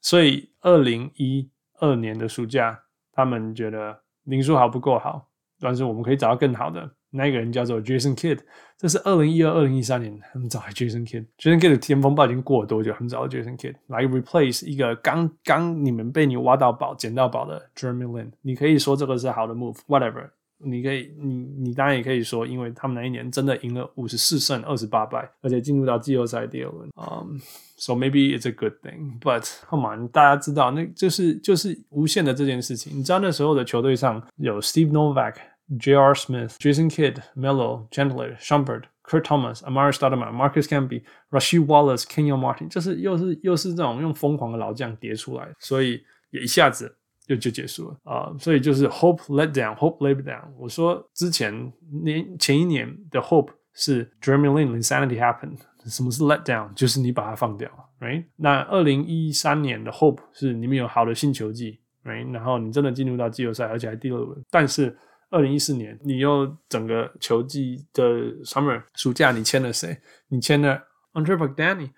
[0.00, 2.80] 所以二零一二年的暑假，
[3.12, 5.28] 他们觉得林书豪不够好，
[5.58, 6.90] 但是我们可以找到更好的。
[7.12, 8.38] 那个人叫做 Jason Kidd，
[8.78, 11.26] 这是二零一二、二零一三年他们找来 Jason Kidd。
[11.38, 18.30] Jason Kidd 的巅峰不知道已经过了多久，他们找到 Jason Kidd 来 replace 一个刚刚你们被你挖到宝、捡到宝的 Jeremy Lin。
[18.42, 20.30] 你可以说这个是好的 move，whatever。
[20.62, 26.88] 你可以，你你当然也可以说，因为他们那一年真的赢了五十四胜二十八败，而且进入到季后赛第二轮。
[26.96, 27.38] Um,
[27.76, 32.96] so maybe it's a good thing, but come on，大家知道，那就是就是无限的这件事情。
[32.96, 35.36] 你知道那时候的球队上有 Steve Novak、
[35.78, 36.14] J.R.
[36.14, 46.96] Smith、Jason Kidd、Melo、Chandler、Shumpert、Kurt Thomas、Amar'e Stoudemire、Marcus Camby、Rasheed Wallace、Kenyon Martin，就是又是又是这种用疯狂的老将叠出来，所以也一下子。
[47.30, 50.42] 就就结束了啊所以就是 hope let down，hope let down。
[50.58, 51.72] 我说之前
[52.02, 56.74] 年前一年的 hope 是 Jeremy Lin insanity happened，什么是 let down？
[56.74, 57.70] 就是你把它放掉
[58.00, 58.24] ，right？
[58.34, 62.28] 那二零一三年的 hope 是你们有好的新球季，right？
[62.32, 64.44] 然后你真的进入到季后赛，而且还第二轮。
[64.50, 64.98] 但是
[65.30, 68.04] 二零一四年你又整个球季的
[68.42, 69.96] summer 暑假你签了谁？
[70.26, 71.90] 你签了 Andre Iguodala，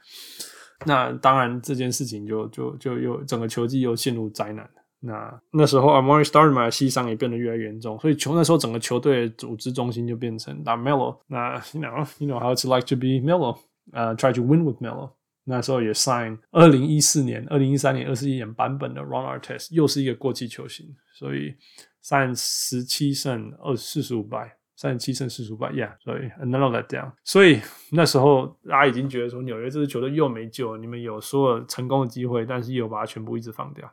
[0.84, 4.68] 那当然这件事情就就就又整个球季又陷入灾难。
[5.04, 11.18] 那那时候，Amore Stoudemire 膝伤也变得越来越严重，所以球那时候整个球队的组织中心就变成打 Melo。
[11.26, 13.58] 那 you know you know how it's like to be Melo，
[13.92, 15.10] 呃、，try to win with Melo。
[15.44, 21.52] 那时候也 sign 二零一四年、二零一三年、二十一年版本的 Ron Artest，又是一个过气球星，所以
[22.00, 27.10] 三十七胜二四十五败，三十七胜四十五败，Yeah，所以 another let down。
[27.24, 33.92] 所以那时候大家已经觉得说，纽约这支球队又没救，你们有所有成功的机会，但是又把它全部一直放掉。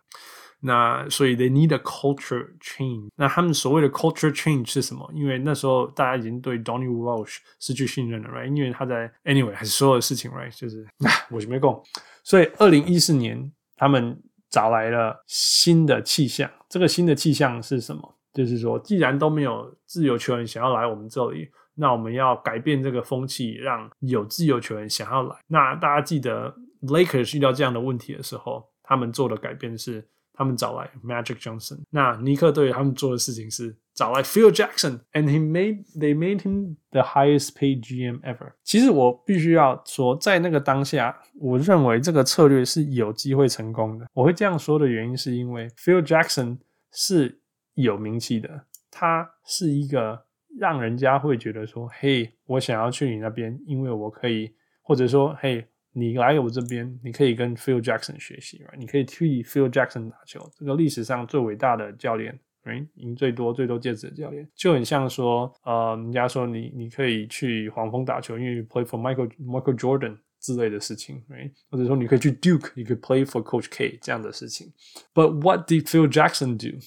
[0.61, 3.07] 那所以 they need a culture change。
[3.15, 5.09] 那他们所谓的 culture change 是什么？
[5.13, 8.53] 因为那时候大家已经对 Donny Walsh 失去信任了，right？
[8.53, 10.53] 因为他在 anyway 还是所有的事情，right？
[10.57, 10.85] 就是
[11.29, 11.81] 我就没空。
[12.23, 16.51] 所以二零一四年他们找来了新的气象。
[16.67, 18.15] 这个新的气象是什么？
[18.33, 25.35] 就是说，既然都没有自由球员想要来我们这里，那我们要改变这个风气，让有自由球员想要来。
[25.47, 30.05] 那大家记得 Lakers 遇到这样的问题的时候，他们做的改变是。
[30.39, 38.53] 他们找来 Magic Johnson，那尼克队他们做的事情是找来 Phil Jackson，and he made they made him the highest paid GM ever。
[38.63, 44.07] 其实我必须要说，在那个当下，我认为这个策略是有机会成功的。
[44.13, 46.59] 我会这样说的原因是因为 Phil Jackson
[46.93, 47.41] 是
[47.73, 50.23] 有名气的，他是一个
[50.57, 55.67] 让人家会觉得说，嘿，我想要去你那边，因为我可以，或者说，嘿。
[55.99, 58.77] 你来我这边，你可以跟 Phil Jackson 学习，right?
[58.77, 60.49] 你可以替 Phil Jackson 打球。
[60.57, 62.87] 这个历史上最伟大的教练，right?
[62.95, 71.51] 赢最多最多戒指的教练，就很像说，呃，人家说你你可以去黄蜂打球，因为 play for Michael Michael Jordan 之类的事情，right?
[71.69, 74.71] 或者说你可以去 Duke，你可以 play for Coach K 这样的事情。
[75.13, 76.79] But what did Phil Jackson do?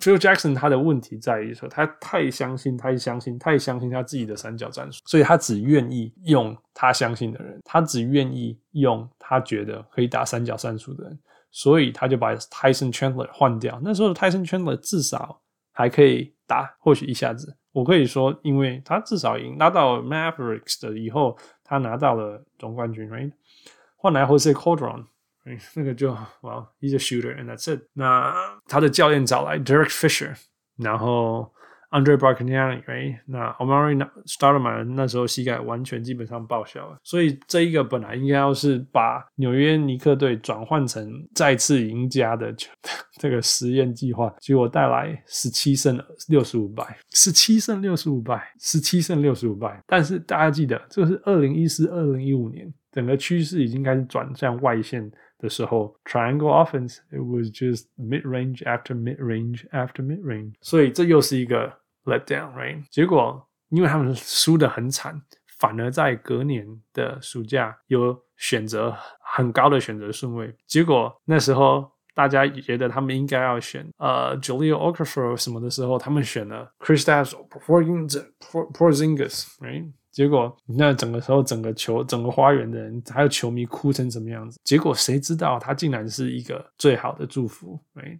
[0.00, 11.18] Phil Jackson 他的问题在于说，他太相信，太相信，太相信他自己的三角战术，所以他只愿意用他相信的人，他只愿意用他觉得可以打三角战术的人，
[11.50, 13.80] 所以他就把 Tyson Chandler 换掉。
[13.82, 15.40] 那时候的 Tyson Chandler 至少
[15.72, 23.32] 还可以打，或许一下子，我可以说，因为他至少赢，拿到 Mavericks 的以后，他拿到了总冠军，right？
[23.96, 25.06] 换来 Jose Calderon。
[25.74, 26.10] 那个就，
[26.42, 27.82] Well, he's a shooter and that's it。
[27.94, 28.34] 那
[28.66, 30.34] 他的教练找来 Derek Fisher，
[30.76, 31.52] 然后
[31.90, 33.20] Andre Bargnani，right？
[33.26, 33.96] 那 Amar'e
[34.26, 42.54] Stoudemire 那时候膝盖完全基本上报销了，所以这一个本来应该要是把纽约尼克队转换成再次赢家的
[43.18, 49.82] 这个实验计划，结果带来十七胜六十五败，十七胜六十五败，十七胜六十五败。
[49.86, 55.10] 但是大家记得，这个是二零一四、二零一五年，整个趋势已经开始转向外线。
[55.37, 61.71] 的时候，triangle offense，it was just mid range after mid range after mid range，所以这又是一个
[62.05, 62.83] let down，right？
[62.89, 65.21] 结果因为他们输得很惨，
[65.59, 68.95] 反而在隔年的暑假有选择
[69.35, 77.33] 很高的选择顺位，结果那时候 大家觉得他们应该要选呃 Jahlil Okafor 什么的时候，他们选了 Kristaps
[78.73, 79.91] Porzingis，right？
[80.18, 84.58] 结果那整个时候，整个球，整个花园的人还有球迷哭成什么样子？
[84.64, 88.18] 结果谁知道他竟然是一个最好的祝福哎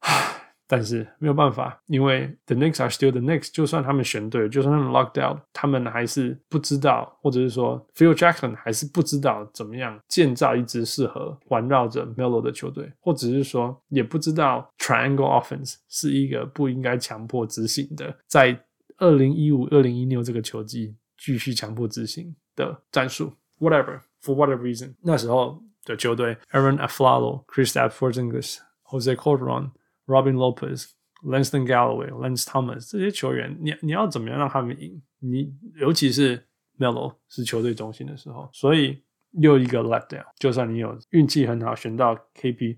[0.66, 3.52] 但是没有办法，因为 the Knicks are still the Knicks。
[3.52, 18.58] 就算他们选对，就算他们 locked out，他们还是不知道，或者是说 Phil Jackson 还是不知道怎么样建造一支适合环绕着 Melo 的球队，或者是说也不知道 Triangle Offense 是一个不应该强迫执行的，在
[18.96, 23.32] 二零一五、二零一六这个球季继续强迫执行的战术。
[23.58, 29.70] Whatever for whatever reason，那时候的球队 Arron Afflalo、Kristaps Porzingis、Jose Calderon。
[30.06, 30.90] Robin Lopez、
[31.22, 35.02] l a n s t o n Galloway、Lance Thomas 这些球员，你你要怎么样让他们赢？
[35.20, 35.50] 你
[35.80, 36.46] 尤其是
[36.78, 39.02] Melo 是球队中心的时候，所以
[39.40, 40.26] 又一个 letdown。
[40.38, 42.76] 就算你有运气很好选到 KP，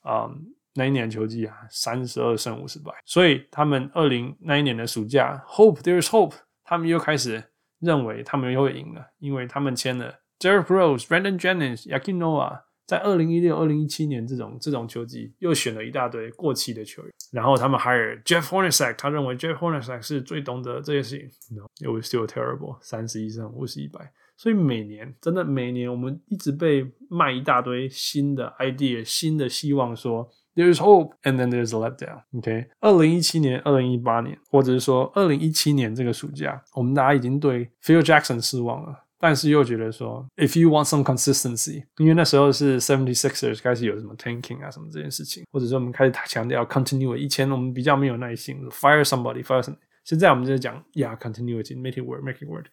[0.00, 0.28] 啊、
[0.74, 6.34] 那一年球季啊，三十二胜五十败，所以他们二零那一年的暑假，Hope there is hope，
[6.64, 7.44] 他们又开始
[7.80, 12.66] 认为他们又会赢了，因为他们签了 Derrick Rose、Brandon Jennings、Joakim Noah。
[12.86, 21.56] 在二零一六、二零一七年这种这种球季，又选了一大堆过气的球员，然后他们 hire Jeff Hornacek，他认为 Jeff Hornacek 是最懂得这些事情。
[21.56, 24.12] No，it was still terrible，三十一胜五十一败。
[24.36, 39.05] 所以每年真的每年，我们一直被卖一大堆新的 idea、新的希望，说 there's hope，and then there's a letdown。OK，二零一七年、二零一八年，或者是说二零一七年这个暑假，我们大家已经对 Phil Jackson 失望了。
[39.23, 47.17] 但是又觉得说，if you want some consistency，因为那时候是 seventy sixers 开始有什么 tanking 啊什么这件事情，或者说我们开始强调 continuity。
[47.17, 49.77] 以前我们比较没有耐心，fire somebody，fire somebody。
[50.03, 52.65] 现在我们就讲，yeah continuity，make it work，make it work。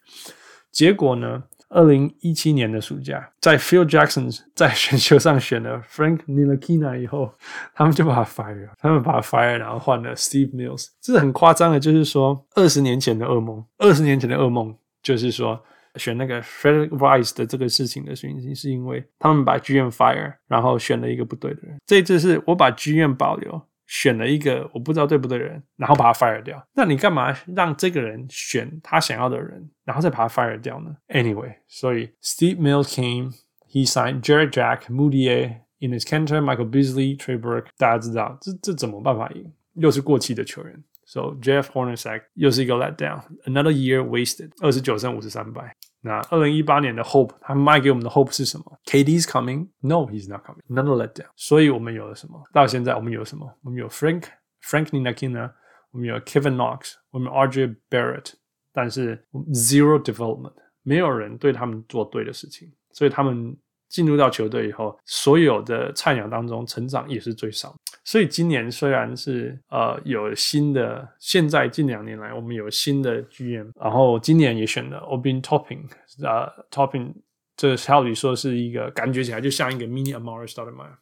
[0.71, 1.43] 结果呢，
[1.74, 7.34] 二零一七年的暑假，在 Phil Jackson 在选秀上选了 Frank Ntilikina 以后，
[7.74, 10.86] 他们就把他 fire，他们把他 fire，然后换了 Steve Mills。
[11.00, 15.60] 这是很夸张的，就是说二十年前的噩梦，二十年前的噩梦就是说。
[15.96, 21.76] 选那个 Frederick Weiss 的这个事情的原因，是因为他们把 GM fire，然后选了一个不对的人。
[21.86, 26.63] 这次是我把 GM 保留，选了一个我不知道对不对的人，然后把他 fire 掉。
[26.73, 30.95] 那你干嘛让这个人选他想要的人，然后再把他 fire 掉呢？
[31.07, 37.67] Anyway，所以 Steve Mills came，he signed Jarrett Jack, Mudiay, Enes Kanter, Michael Beasley, Trey Burke。
[37.77, 39.51] 大家知道这这怎么办法赢？
[39.73, 40.83] 又是过气的球员。
[41.05, 45.75] So Jeff Hornacek 又是一个 letdown，another year wasted，二十九胜五十三败。
[46.03, 48.79] 那二零一八年的 hope，他卖给我们的 hope 是什么？
[48.85, 51.27] KD's coming？No，he's not coming，another letdown。
[51.35, 52.41] 所以我们有了什么？
[52.53, 53.53] 到现在我们有什么？
[53.63, 54.23] 我们有 Frank
[54.63, 55.51] Frank Ntilikina，
[55.91, 58.33] 我们有 Kevin Knox，我们有 RJ Barrett，
[58.71, 63.57] 但是 zero development，没有人对他们做对的事情，所以他们。
[63.94, 67.72] 进入到球队以后，所有的菜鸟当中成长也是最少。
[68.02, 75.88] 所以今年虽然是呃有新的，现在近两年来我们有新的 GM，然后今年也选了 Obin Toppin，
[76.24, 77.14] 呃 Toppin
[77.56, 80.96] 这个照理说是一个感觉起来就像一个 mini Amar'e Stoudemire，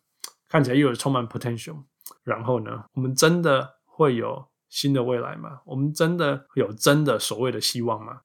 [0.51, 1.83] 看起来又有充满 potential。
[2.25, 5.61] 然后呢，我们真的会有新的未来吗？
[5.65, 8.21] 我们真的有真的所谓的希望吗？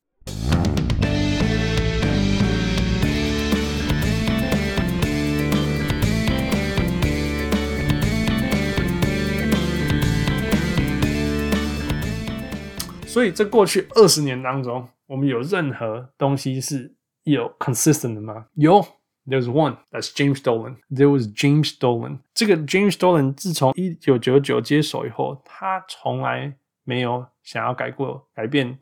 [13.18, 16.94] 所以，在过去二十年当中，我们有任何东西是
[17.24, 18.46] 有 consistent 的吗？
[18.54, 18.80] 有
[19.26, 19.78] ，There's one.
[19.90, 20.76] That's James Dolan.
[20.92, 22.20] There was James Dolan.
[22.36, 28.78] 这个 James Dolan 自从一九九九接手以后，他从来没有想要改过、改变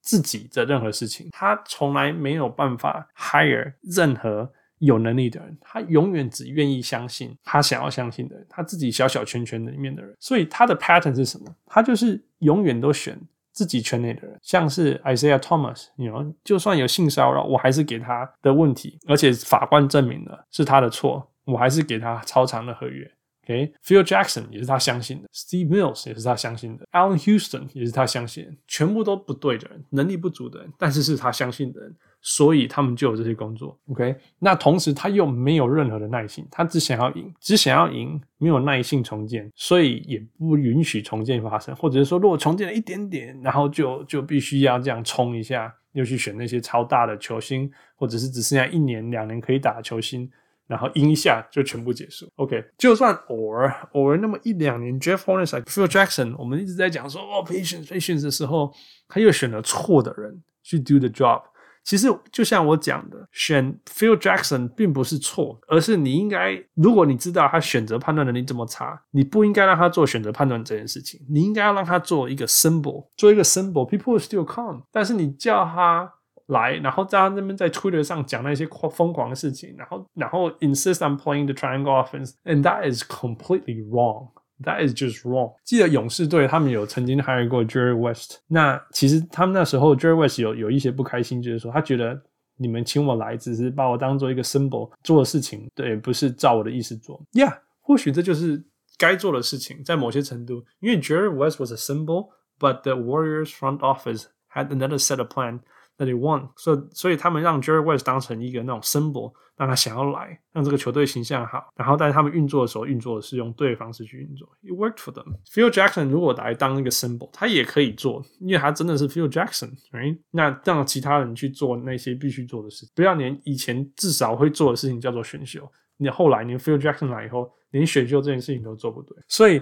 [0.00, 1.30] 自己的任何事情。
[1.32, 5.58] 他从来没有办法 hire 任何有能力的人。
[5.60, 10.16] 他永远只愿意相信他想要相信的人，他自己小小圈圈里面的人。
[10.20, 11.52] 所以他的 pattern 是什么？
[11.66, 13.20] 他就是永远都选。
[13.52, 23.10] 自己圈内的人，像是 Isaiah Thomas，you know，就算有性骚扰，我还是给他的问题，而且法官证明了是他的错，我还是给他超长的合约。
[23.44, 31.96] OK，Phil Jackson 也是他相信的，Steve Mills 也是他相信的，Allan Houston 也是他相信的，全部都不对的人，能力不足的人，但是是他相信的人。
[32.24, 34.14] 所以他们就有这些工作，OK？
[34.38, 50.30] 那同时他又没有任何的耐心，他只想要赢，只想要赢，没有耐性重建，所以也不允许重建发生，或者是说，如果重建了一点点，然后就就必须要这样冲一下，又去选那些超大的球星，或者是只剩下一年两年可以打的球星，
[50.68, 52.64] 然后赢一下就全部结束，OK？
[52.78, 58.72] 就算偶尔偶尔那么一两年，Jeff Hornacek、Phil Jackson，我们一直在讲说哦，patience patience 的时候，
[59.08, 61.42] 他又选了错的人去 do the job。
[61.84, 74.82] 其实就像我讲的，选 Phil Jackson 并不是错，而是你应该，如果你知道他选择判断能力这么差，你不应该让他做选择判断这件事情，你应该要让他做一个 symbol，做一个 symbol，people still come。
[74.92, 76.12] 但是你叫他
[76.46, 84.28] 来，然后在他那边在 Twitter 上讲那些疯狂的事情，然后然后 insist on playing the triangle offense，and that is completely wrong。
[84.63, 85.53] That is just wrong。
[85.63, 88.39] 记得勇士队他们有曾经 hire 过 Jerry West。
[88.47, 92.19] 那其实他们那时候 Jerry West 有有一些不开心，就是说他觉得
[92.57, 97.21] 你们请我来只是把我当做一个 symbol 做的事情，对，不是照我的意思做。
[97.33, 98.63] Yeah，或许这就是
[98.97, 105.59] 该做的事情，在某些程度，因为 Jerry West was a symbol，but the Warriors front office had another set of plan。
[105.98, 111.72] that they want，所以所以他们让 Jerry West 当成一个那种 symbol，让他想要来，让这个球队形象好。
[111.76, 114.48] 然后，但是他们运作的时候，运作的是用对的方式去运作。
[114.62, 115.36] It worked for them。
[115.46, 120.18] Phil Jackson 如果来当一个 symbol，他也可以做，因为他真的是 Phil Jackson，right？
[120.30, 129.16] 那让其他人去做那些必须做的事，不要连以前至少会做的事情叫做选秀，你后来你 Phil Jackson 来以后，连选秀这件事情都做不对。
[129.28, 129.60] 所以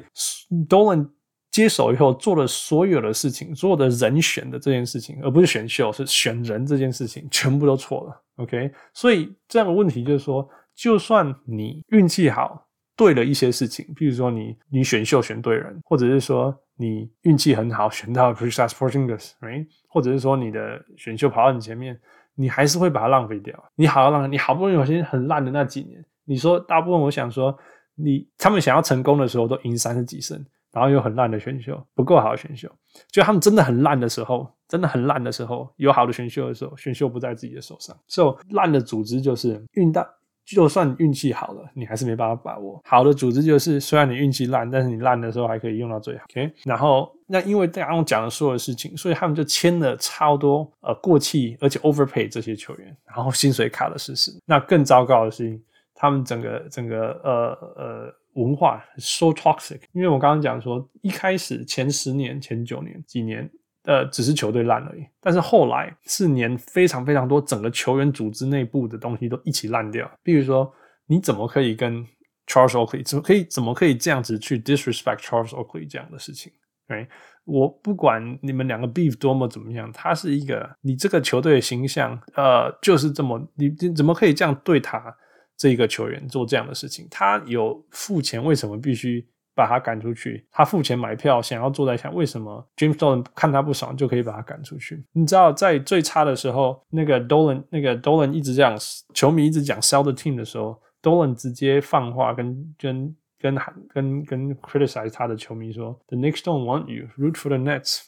[0.69, 1.09] Dolan。
[1.51, 8.23] 接手以后做了所有的事情，所有的人选的这件事情，而不是选秀，是选人这件事情，全部都错了。
[8.37, 19.67] OK，所以这样的问题就是说，就算你运气好，对了一些事情，比如说你你选秀选对人，或者是说你运气很好选到 Kristaps Porzingis，right？
[19.89, 22.01] 或者是说你的选秀跑到你前面，
[22.37, 23.61] 你还是会把它浪费掉。
[23.75, 27.59] 你好浪费你好不容易有些很烂的那几年，你说大部分我想说，
[27.97, 30.43] 你他们想要成功的时候都赢三十几胜。
[30.73, 32.69] 然后有很烂的选秀，不够好的选秀，
[33.11, 37.97] 就他们真的很烂的时候，真的很烂的时候，有好的选秀的时候，选秀不在自己的手上。
[38.07, 40.07] 所以烂的组织就是运到，
[40.47, 42.81] 就算你运气好了，你还是没办法把握。
[42.85, 46.25] 好的组织就是虽然你运气烂，但是你烂的时候还可以用到最好。
[46.31, 54.31] OK，然后那因为刚刚讲的所有的事情，所以他们就签了超多呃过气而且 overpay 这些球员，然后薪水卡的事实。
[54.47, 55.61] 那更糟糕的是，
[55.95, 58.15] 他们整个整个呃呃。
[58.35, 63.51] 文化 so toxic，因为我刚刚讲说，一开始前十年、前九年、几年，
[63.85, 65.05] 呃，只是球队烂而已。
[65.21, 70.11] 但是后来四年，非常非常多，整个球员组织内部的东西都一起烂掉。
[70.23, 70.73] 比如说，
[71.07, 72.07] 你怎么可以跟
[72.47, 76.53] Charles Oakley 怎么可以怎么可以这样子去 disrespect Charles Oakley 这样的事情？
[76.87, 77.07] 对，
[77.45, 85.15] 我不管你们两个 beef 多么怎么样，他是一个你这个球队的形象，呃，就是这么，你你怎么可以这样对他？
[85.61, 89.23] 这一个球员做这样的事情，他有付钱，为什么必须
[89.55, 90.43] 把他赶出去？
[90.51, 95.05] 他付钱买票，想要坐在下，为什么 James Dolan 看他不爽就可以把他赶出去？
[95.13, 98.75] 你知道，在最差的时候，那个 Dolan，那个 Dolan 一直这样，
[99.13, 103.55] 球迷一直讲 sell the team 的时候，Dolan 直接放话跟跟跟
[103.93, 108.05] 跟跟 criticize 他的球迷说：“The Knicks don't want you, root for the Nets。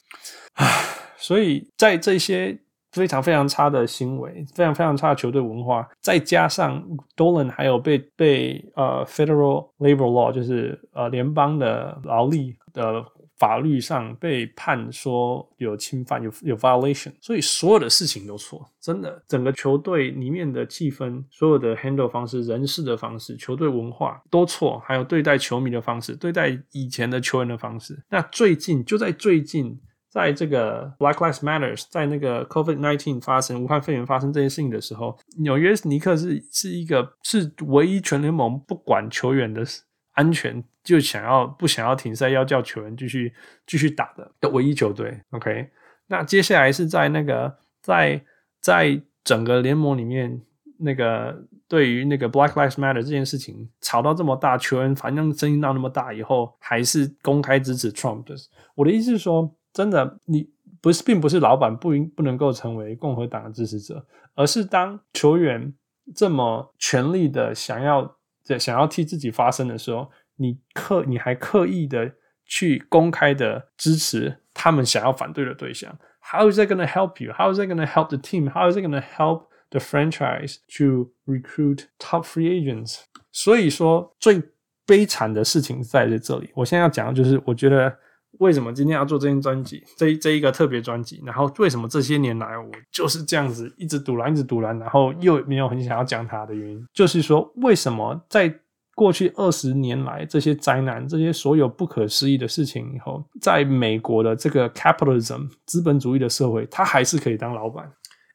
[1.17, 2.57] ”，所以在这些。
[2.93, 6.81] 非常非常差的行为，非常非常差的球队文化，再加上
[7.17, 13.03] Dolan 还有被被呃 Federal Labor Law，就是呃联邦的劳力的
[13.39, 27.99] 法律上被判说有侵犯，有有 violation，所以所有的事情都错，真的，整个球队里面的气氛，所有的 handle 方式、人事的方式、球队文化都错，还有对待球迷的方式、对待以前的球员的方式。
[28.07, 29.77] 那最近就在最近。
[30.13, 39.63] 在这个 Black Lives Matters，在那个 COVID-19 发生、武汉肺炎发生这些事情的时候，纽约尼克是是一个是唯一全联盟不管球员的
[40.11, 43.33] 安全，就想要不想要停赛，要叫球员继续
[43.65, 45.19] 继续打的的唯一球队。
[45.31, 45.67] OK，
[46.05, 47.51] 那接下来是在那个
[47.81, 48.23] 在
[48.61, 50.39] 在整个联盟里面，
[50.77, 58.35] 那个对于那个 Black Lives Matter 这件事情吵到这么大，球员反正声音闹那么大以后，还是公开支持 Trump 的。
[58.75, 59.51] 我的意思是说。
[59.73, 60.47] 真的，你
[60.79, 64.05] 不是，并不是老板不应不能够成为共和党的支持者，
[64.35, 65.73] 而是当球员
[66.13, 68.15] 这么全力的想要
[68.59, 72.13] 想要替自己发声的时候，你刻你还刻意的
[72.45, 75.97] 去公开的支持他们想要反对的对象。
[76.21, 77.33] How is that going to help you?
[77.33, 78.51] How is that going to help the team?
[78.51, 82.99] How is that going to help the franchise to recruit top free agents?
[83.31, 84.43] 所以说，最
[84.85, 86.51] 悲惨的事情在在这里。
[86.53, 87.97] 我现在要讲的就是，我觉得。
[88.39, 89.83] 为什么今天要做这件专辑？
[89.97, 98.53] 这这一个特别专辑，然后为什么这些年来我就是这样子一直赌烂，一直赌烂，然后又没有很想要讲它的原因，就是说，为什么在
[98.95, 107.91] 过去二十年来这些灾难、这些所有不可思议的事情以后，在美国的这个 capitalism 资本主义的社会，他还是可以当老板，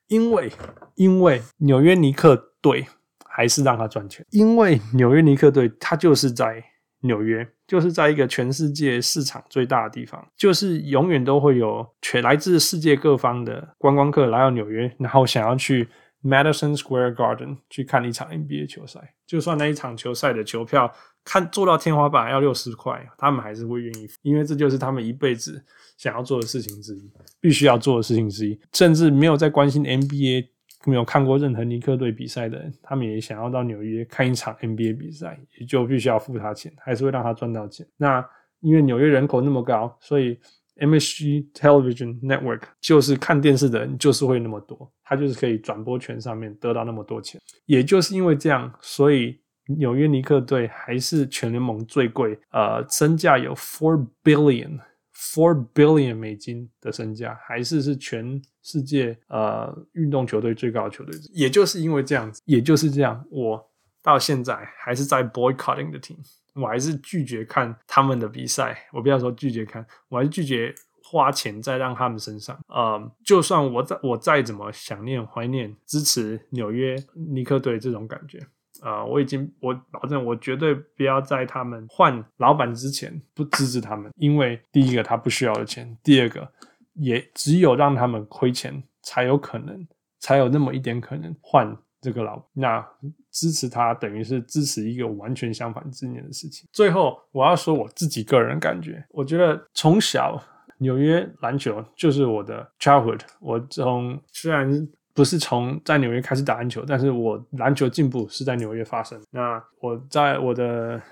[0.08, 0.50] 因为
[0.94, 2.86] 因为纽约尼克队
[3.28, 6.64] 还是让他赚钱，因为纽约尼克队他就是在。
[7.02, 15.86] 纽约，就是在一个全世界市场最大的地方，就是永远都会有全来自世界各方的观光客来到纽约，然后想要去
[16.24, 19.14] Madison Square Garden 去看一场 NBA 球赛。
[19.26, 20.90] 就算那一场球赛的球票
[21.22, 25.62] 看做到天花板要六十块，他们还是会愿意付，因为这就是他们一辈子
[25.98, 30.48] 想要做的事情之一，必须要做的事情之一，甚至没有在关心 NBA。
[30.86, 37.86] 没有看过任何尼克队比赛的人，他们也想要到纽约看一场 NBA 比赛，也就必须要付他钱，还是会让他赚到钱。
[37.96, 38.24] 那
[38.60, 40.38] 因为纽约人口那么高，所以
[40.76, 47.40] MSG Television Network 就是看电视的人就是会那么多，他就是可以转播权上面得到那么多钱。
[47.66, 49.36] 也就是因为这样，所以
[49.78, 54.78] 纽约尼克队还是全联盟最贵，呃，身价有 four billion。
[55.18, 61.12] Four billion 美金的身价，还是是全世界呃运动球队最高的球队。
[61.32, 63.68] 也就是因为这样子，也就是这样，我
[64.00, 66.18] 到现在还是在 boycotting 的 team，
[66.54, 68.86] 我还是拒绝看他们的比赛。
[68.92, 70.72] 我不要说拒绝看，我还是拒绝
[71.02, 72.56] 花钱在让他们身上。
[72.68, 78.46] 呃，就算我再我再怎么想念、怀念、支持纽约尼克队这种感觉。
[78.80, 86.48] 啊、呃，我已经我保证，我绝对不要在他们换老板之前不支持他们，因为第一个他不需要的钱，第二个
[86.94, 89.86] 也只有让他们亏钱才有可能，
[90.20, 92.46] 才有那么一点可能换这个老板。
[92.54, 92.88] 那
[93.30, 96.68] 支持他等于是支持一个完全相反之念的事情。
[96.72, 100.40] 最后我要说我自己个人感觉，我觉得从小
[100.78, 104.88] 纽约篮球就是我的 childhood，我从虽然。
[105.18, 109.20] 不是从在纽约开始打篮球，但是我篮球进步是在纽约发生。
[109.32, 111.02] 那我在我的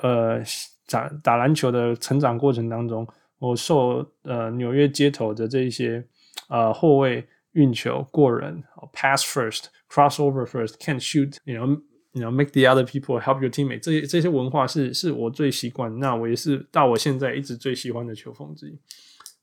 [0.00, 0.40] 呃
[0.88, 3.06] 打打篮球的成长过程当中，
[3.38, 6.02] 我受呃纽约街头的这一些
[6.48, 8.64] 呃后卫运球过人
[8.94, 11.78] ，pass first, crossover first, can't shoot, you know,
[12.12, 13.80] you know, make the other people help your teammate。
[13.80, 18.78] 这些这些文化是是我最习惯，那我也是到我现在一直最喜欢的球风之一。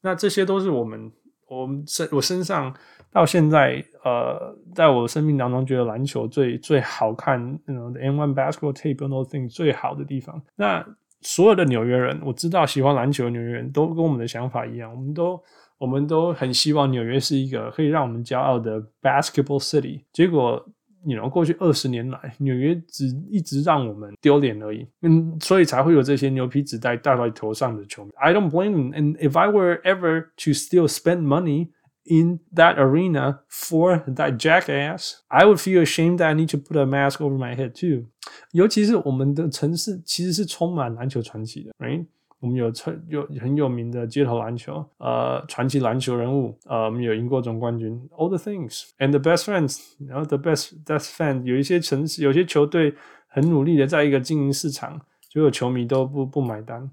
[0.01, 1.11] 那这些都是我们。
[1.49, 2.75] 我们身我身上
[3.11, 10.41] 到现在，呃，在我生命当中，觉得篮球最最好看，那种 M1 basketball tape and all things 最好的地方。
[10.55, 10.85] 那
[11.21, 15.41] 所有的纽约人，我知道喜欢篮球的纽约人都跟我们的想法一样，我们都
[15.77, 20.01] 我们都很希望纽约是一个可以让我们骄傲的 basketball city。
[20.11, 20.63] 结果。
[21.05, 28.11] 你呢过去二十年来，纽约只一直让我们丢脸而已，嗯，所以才会有这些牛皮纸袋戴在头上的球迷。
[28.17, 28.91] I don't blame them.
[28.91, 31.69] And if I were ever to still spend money
[32.06, 36.76] in that arena for that jackass, I would feel ashamed that I need to put
[36.76, 38.06] a mask over my head too.
[38.52, 42.06] 尤其是我们的城市其实是充满篮球传奇的，right?
[42.40, 42.72] 我们有
[43.06, 49.78] 有很有名的街头篮球，呃，传奇篮球人物，呃，我们有赢过总冠军，all the things and the best friends，
[50.08, 52.94] 然后 the best best fan，有一些城市，有些球队
[53.28, 55.00] 很努力的在一个经营市场，
[55.30, 56.90] 结果球迷都不不买单，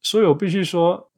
[0.00, 1.10] 所以我必须说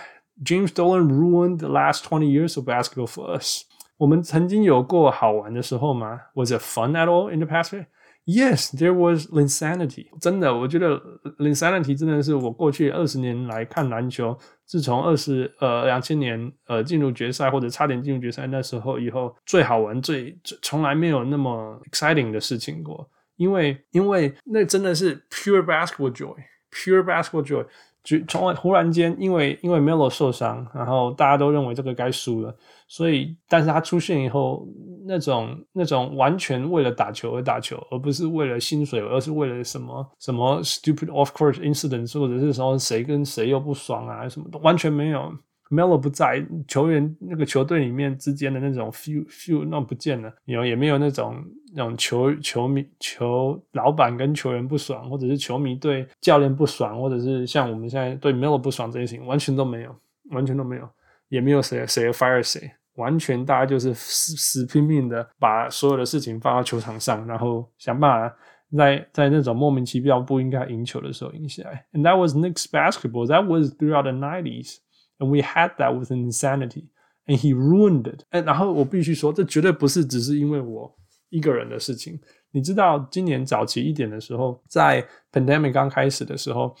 [0.43, 3.63] ，James Dolan ruined the last twenty years of basketball for us。
[3.97, 6.19] 我们曾经有过好玩的时候吗？
[6.33, 7.85] Was it fun at all in the past?
[8.25, 10.07] Yes, there was Linsanity。
[10.21, 11.01] 真的，我觉得
[11.39, 23.09] Linsanity 真的是我过去二十年来看篮球，自从二十呃两千年呃进入决赛或者差点进入决赛那时候以后最好玩、最最从来没有那么 exciting 的事情过。
[23.37, 27.65] 因为因为那真的是 pure basketball joy，pure basketball joy。
[28.04, 32.54] 就从忽然间，因为因为 Melo 受伤，然后大家都认为这个该输了，
[32.86, 34.68] 所以但是他出现以后，
[35.06, 45.32] 那种那种完全为了打球而打球，而不是为了薪水，而是为了什么什么 stupid off course incidents，或者是说谁跟谁又不爽啊，什么都完全没有。
[45.74, 51.44] Melo 不在，球员那个球队里面之间的那种 feel feel 那不见了，有也没有那种
[51.74, 59.94] 那种球球迷球老板跟球员不爽，或者是球迷对教练不爽，或者是像我们现在对 Melo 不爽这些事情，完全都没有，
[60.30, 60.88] 完全都没有，
[61.28, 68.36] 也没有谁谁 fire 谁，完全大家就是死死拼命的把所有的事情放到球场上，然后想办法
[68.76, 71.84] 在在那种莫名其妙不应该赢球的时候赢下来。
[71.92, 73.26] And that was Knicks basketball.
[73.26, 74.78] That was throughout the nineties.
[75.18, 76.88] And we had that with an insanity,
[77.26, 78.24] and he ruined it.
[78.30, 80.92] 哎，然后我必须说，这绝对不是只是因为我
[81.30, 82.18] 一个人的事情。
[82.50, 86.74] 你知道，今年早期一点的时候，在 pandemic 刚开始的时候，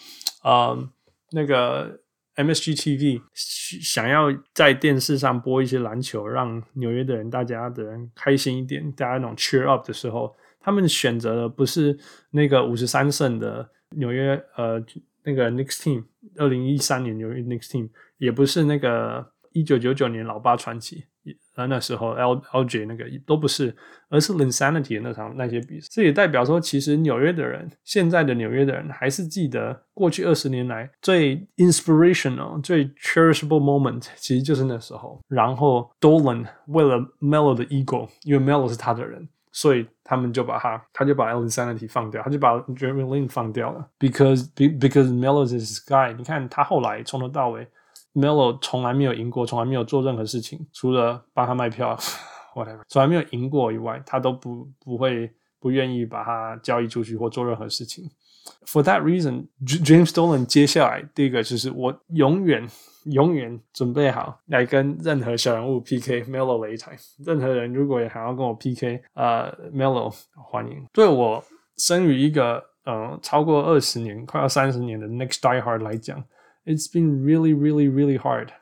[0.44, 0.90] 嗯，
[1.30, 2.00] 那个
[2.34, 11.96] MSG TV 想要在电视上播一些篮球，让纽约的人、大家的人开心一点，大家那种 cheer up 的时候，他们选择的不是
[12.32, 14.84] 那个五十三胜的纽约，呃。
[15.26, 16.04] 那个 Knicks team，
[16.36, 17.88] 二零一三年纽约 Knicks team，
[18.24, 21.04] 也不是那个一九九九年老八传奇，
[21.56, 23.74] 呃那时候 L LJ 那个都不是，
[24.08, 25.86] 而是 Linsanity 的那场那些比赛。
[25.90, 35.20] 这也代表说，其实纽约的人，现在的纽约的人还是记得过去二十年来最 inspirational、最 cherishable moment，其实就是那时候。
[35.28, 39.28] 然后 Dolan 为了 Melo 的 ego，因为 Melo 是他的人。
[39.56, 43.88] 所以他们就把他，他就把 Linsanity 放掉，他就把 Jeremy Lin 放掉了。
[44.00, 47.64] Because because Melo is his guy 你看他后来从头到尾
[48.14, 51.96] ，Melo 从来没有赢过，从来没有做任何事情，除了帮他卖票，
[52.54, 55.30] whatever，从来没有赢过以外，他都不不会
[55.60, 58.10] 不愿意把他交易出去或做任何事情。
[58.66, 62.68] For that reason, James Dolan 接下来第一个就是我永远。
[63.12, 66.96] 永远准备好 来跟任何小人物 PK Melo 擂台。
[67.22, 70.86] 任何人如果也想要跟我 PK，呃，Melo 欢迎。
[70.90, 71.44] 对我
[71.76, 76.24] 生于一个呃超过二十年、快要三十年的 Next diehard 来讲
[76.66, 78.52] ，It's been really, really, really hard,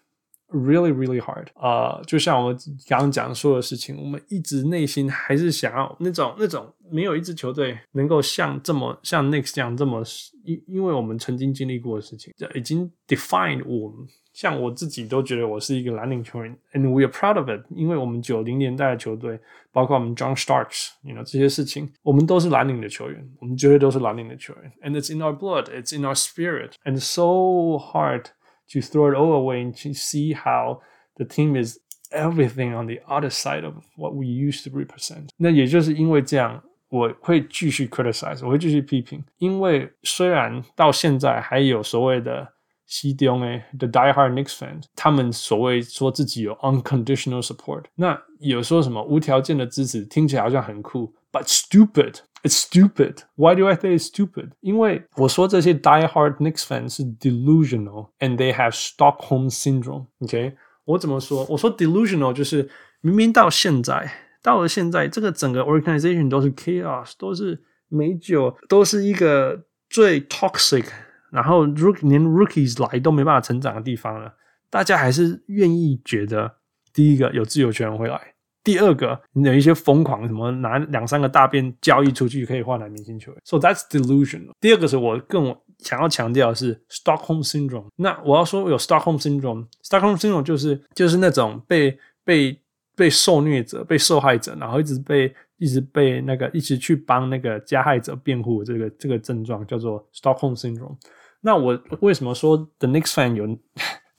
[0.52, 1.48] really, really hard。
[1.54, 2.58] 呃，就像我们
[2.88, 10.02] 刚刚讲说的事情，我们一直内心还是想要那种那种没有一支球队能够像这么像 Knicks 这样这么，
[10.44, 14.06] 因因为我们曾经经历过的事情，已经 defined 我们。
[14.32, 19.38] 像我自己都觉得我是一个蓝领球员，and we are proud of it，因为我们九零年代的球队，
[19.70, 28.24] 包括我们 John Starks，you know 这些事情，我们都是蓝领的球员，我们绝对都是蓝领的球员，and it's in our blood，it's in our spirit，and so hard
[28.71, 30.79] to throw it all away and to see how
[31.15, 31.77] the team is
[32.11, 35.29] everything on the other side of what we used to represent。
[35.37, 42.53] 那也就是因为这样，我会继续 criticize，我会继续批评，因为虽然到现在还有所谓的。
[42.89, 54.51] 西中诶，the diehard Knicks fans，他们所谓说自己有 unconditional support，那有说什么无条件的支持，听起来好像很酷 ，but stupid，it's stupid。Why do I say it's stupid？
[54.61, 61.45] 因为我说这些 diehard Knicks fans 是 delusional，and they have Stockholm syndrome。OK，我怎么说？
[61.49, 62.69] 我说 delusional 就是
[63.01, 64.11] 明明到现在，
[64.41, 70.85] 到了现在，这个整个 organization 都是 chaos，都是美酒，都是一个最 toxic。
[71.29, 74.33] 然后，rook 连 rookies 来都没办法成长的地方了，
[74.69, 76.55] 大家还是愿意觉得，
[76.93, 78.30] 第一个有自由球员会来，
[78.64, 84.48] 第二个你有一些疯狂什么拿两三个大便交易出去可以换来明星球，so that's delusion。
[84.60, 87.86] 第二个是我更想要强调的是 Stockholm syndrome。
[87.96, 92.58] 那我要说有 Stockholm syndrome，Stockholm syndrome 就是就是那种被被
[92.94, 95.34] 被受虐者、被受害者，然后一直被。
[95.58, 100.96] 一直被那个一直去帮那个加害者辩护，这个这个症状叫做 Stockholm syndrome。
[101.40, 103.46] 那我为什么说 The Knicks fan 有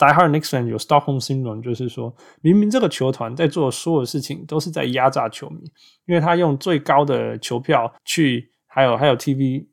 [0.04, 5.60] Die Hard Nixon 有 Stockholm Syndrome，就是说明明这个球团在做所有事情都是在压榨球迷，
[6.06, 9.66] 因为他用最高的球票去，还有还有 TV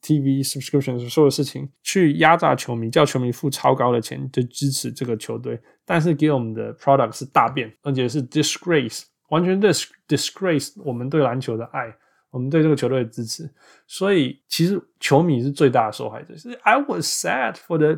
[0.00, 11.94] TV subscription 所有事情去压榨球迷，叫球迷付超高的钱就支持这个球队，但是给我们的 product 是大变，而且是 disgrace，完全 dis disgrace 我们对篮球的爱。
[12.30, 13.48] 我们对这个球队的支持，
[13.86, 16.36] 所以其实球迷是最大的受害者。
[16.36, 17.96] 是 I was sad for the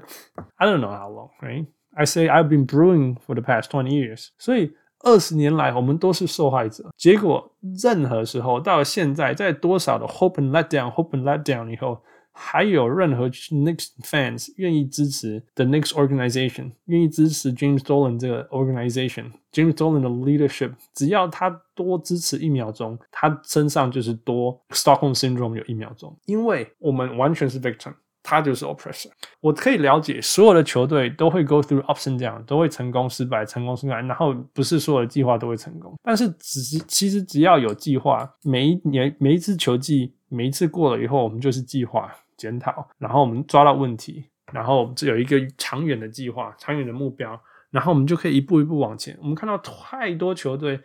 [0.57, 1.67] I don't know how long, right?
[1.96, 4.30] I say I've been brewing for the past twenty years.
[4.38, 6.90] 所以二十年来我们都是受害者。
[6.98, 7.52] 结果
[7.84, 12.02] 任何时候到了现在，在多少的 hope and let down, hope and let down 以后。
[12.34, 25.58] 还有任何 Knicks fans 愿意支持 the Knicks organization，愿意支持 James Dolan 这个 organization，James Dolan 的 leadership，只要他多支持一秒钟，他身上就是多 Stockholm syndrome
[25.58, 27.94] 有一秒钟，因为我们完全是 victim，
[28.27, 29.09] 他就是 oppressor。
[29.41, 42.13] 我可以了解，所有的球队都会 go through ups and downs，都会成功失败，成功失败，然后不是所有的计划都会成功，但是只是其实只要有计划，每一年每一次球季，每一次过了以后，我们就是计划。
[42.39, 44.23] 检讨，然后我们抓到问题，
[44.53, 47.41] 然后这有一个长远的计划、长远的目标，
[47.71, 49.17] 然后我们就可以一步一步往前。
[49.23, 50.79] 我们看到太多球队，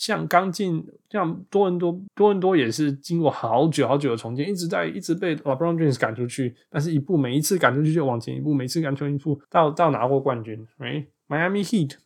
[0.00, 10.66] 像刚进，像多伦多，多伦多也是经过好久好久的重建，一直在一直被 LeBron James 赶出去，但是一步每一次赶出去就往前一步，每次赶出一步到到拿过冠军。
[10.78, 11.96] Right？Miami Heat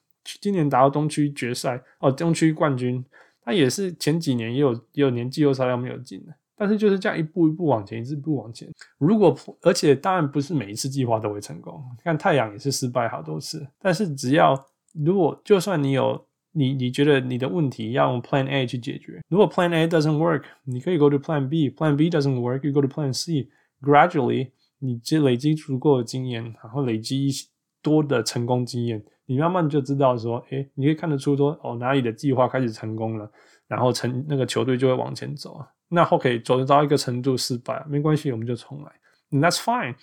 [0.40, 3.04] 今年打到东区决赛，哦，东区冠军，
[3.44, 6.34] 他也是前几年也有也有年季后赛要没有进的。
[6.56, 8.68] 但是就是这样一步一步往前，一步往前。
[8.98, 13.64] 如果而且当然不是每一次计划都会成功，看太阳也是失败好多次。
[13.80, 14.60] 但是只要
[14.94, 22.80] 如果就算你有你你觉得你的问题要用 Plan A 去解决，如果 Plan A doesn't work，你可以 go to Plan B，Plan B doesn't work，you go
[22.80, 23.48] to Plan C。
[23.82, 27.30] Gradually，你积累积足够的经验，然后累积
[27.82, 33.30] 多的成功经验，你慢慢就知道说，诶，你可以看得出说，哦哪里的计划开始成功了，
[33.66, 35.60] 然后成那个球队就会往前走。
[35.88, 39.94] 那后可以走到一个程度失败，没关系，我们就重来 that's fine。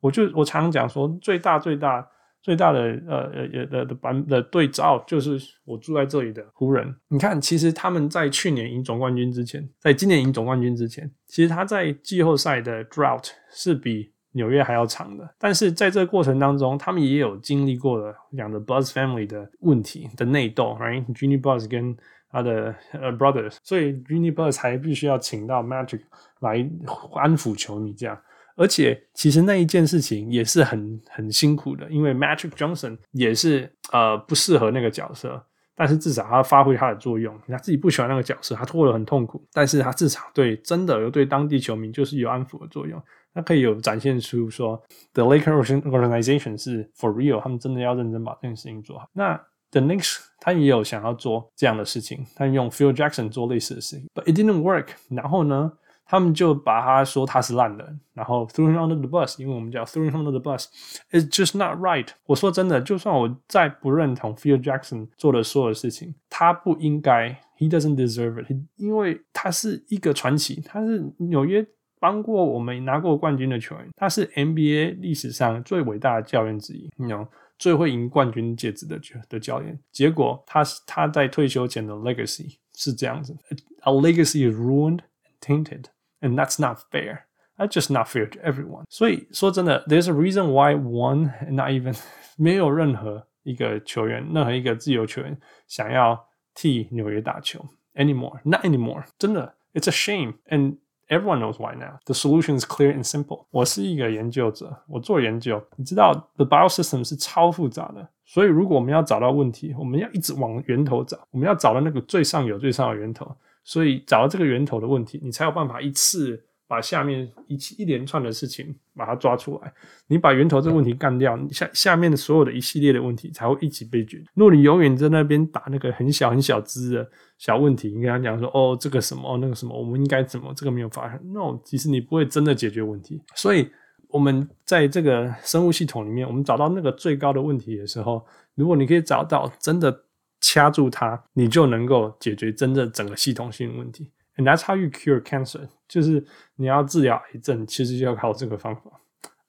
[0.00, 2.06] 我就我常常讲说，最大最大
[2.48, 6.96] 最大的呃呃的的版的对照就是我住在这里的湖人。
[7.08, 15.28] 你看，其实他们在去年赢总冠军之前，在今年赢总冠军之前，其实他在季后赛的 drought 是比纽约还要长的。
[15.38, 21.94] 但是在这个过程当中，他们也有经历过了两个 Buzz family 的问题的内斗，right？Jeanie Buzz 跟
[22.30, 26.00] 他的呃 brothers，所以 Jeanie Buzz 才必须要请到 Magic
[26.40, 26.66] 来
[27.12, 28.18] 安抚球迷这样。
[28.58, 35.40] 而且，其实那一件事情也是很很辛苦的，因为 Magic Johnson 也是呃不适合那个角色，
[35.76, 37.38] 但是至少他发挥他的作用。
[37.46, 43.00] 他自己不喜欢那个角色，他拖得很痛苦，但是他至少对真的有对当地球迷就是有安抚的作用，
[43.32, 44.82] 他可以有展现出说
[45.12, 49.08] The Lakers organization 是 for real，他们真的要认真把这件事情做好。
[49.12, 49.40] 那
[49.70, 54.88] The Knicks 他也有想要做这样的事情，他用 Phil Jackson 做类似的事情，but it didn't work。
[55.10, 55.72] 然后呢？
[56.10, 62.08] 他们就把他说他是烂人，然后 threw him under the bus，因为我们叫 threw him under the bus，it's just not right。
[62.24, 71.66] 我说真的，就算我再不认同 Phil Jackson 做的所有事情，他不应该，he doesn't deserve it，因为他是一个传奇，他是纽约
[72.00, 77.28] 帮过我们拿过冠军的球员，他是 NBA 历史上最伟大的教练之一，你知道，
[77.58, 78.98] 最会赢冠军戒指的
[79.28, 79.78] 的教练。
[79.92, 83.36] 结果他他在退休前的 legacy 是这样子
[83.82, 85.84] ，a legacy is ruined and tainted。
[86.21, 87.25] And that's not fair.
[87.57, 88.85] That's just not fair to everyone.
[88.89, 91.95] 所以说真的，there's a reason why one and not even
[92.37, 95.37] 没有任何一个球员，任何一个自由球员
[95.67, 97.63] 想要替纽约打球
[97.95, 98.39] anymore.
[98.43, 99.03] Not anymore.
[99.19, 100.35] 真的，it's a shame.
[100.49, 100.77] And
[101.09, 101.99] everyone knows why now.
[102.05, 103.45] The solution is clear and simple.
[103.51, 108.09] 我是一个研究者，我做研究，你知道，the biosystem 是超复杂的。
[108.25, 113.35] 所以如果我们要找到问题，我们要一直往源头找，我们要找到那个最上游、最上游源头。
[113.68, 119.70] 所以找到这个源头的问题，你才有办法一次把下面一一连串的事情把它抓出来。
[120.06, 124.24] 你把源头这个问题干掉，你下下面的所有的一系列的问题才会一起被解决。
[124.32, 133.20] 如果你永远在那边打那个很小很小只的小问题，你跟他讲说哦这个什么那个什么，我们应该怎么这个没有发生？No，其实你不会真的解决问题。
[133.34, 133.68] 所以
[134.08, 138.24] 我们在这个生物系统里面，我们找到那个最高的问题的时候，
[138.54, 140.04] 如果你可以找到真的。
[140.40, 144.12] 掐住它，你就能够解决真正整个系统性问题。
[144.36, 146.24] And that's how you cure cancer，就是
[146.54, 148.82] 你要治疗癌症，其实就要靠这个方法。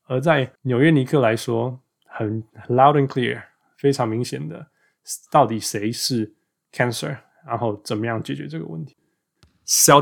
[0.08, 3.44] 而在纽约尼克来说，很 loud and clear，
[3.78, 4.68] 非常明显的，
[5.32, 6.34] 到底谁是
[6.72, 8.98] cancer，然后怎么样解决这个问题。
[9.68, 10.02] Sell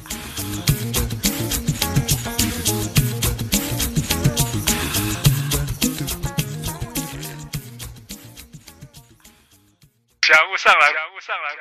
[10.61, 11.60] 上来感悟上来。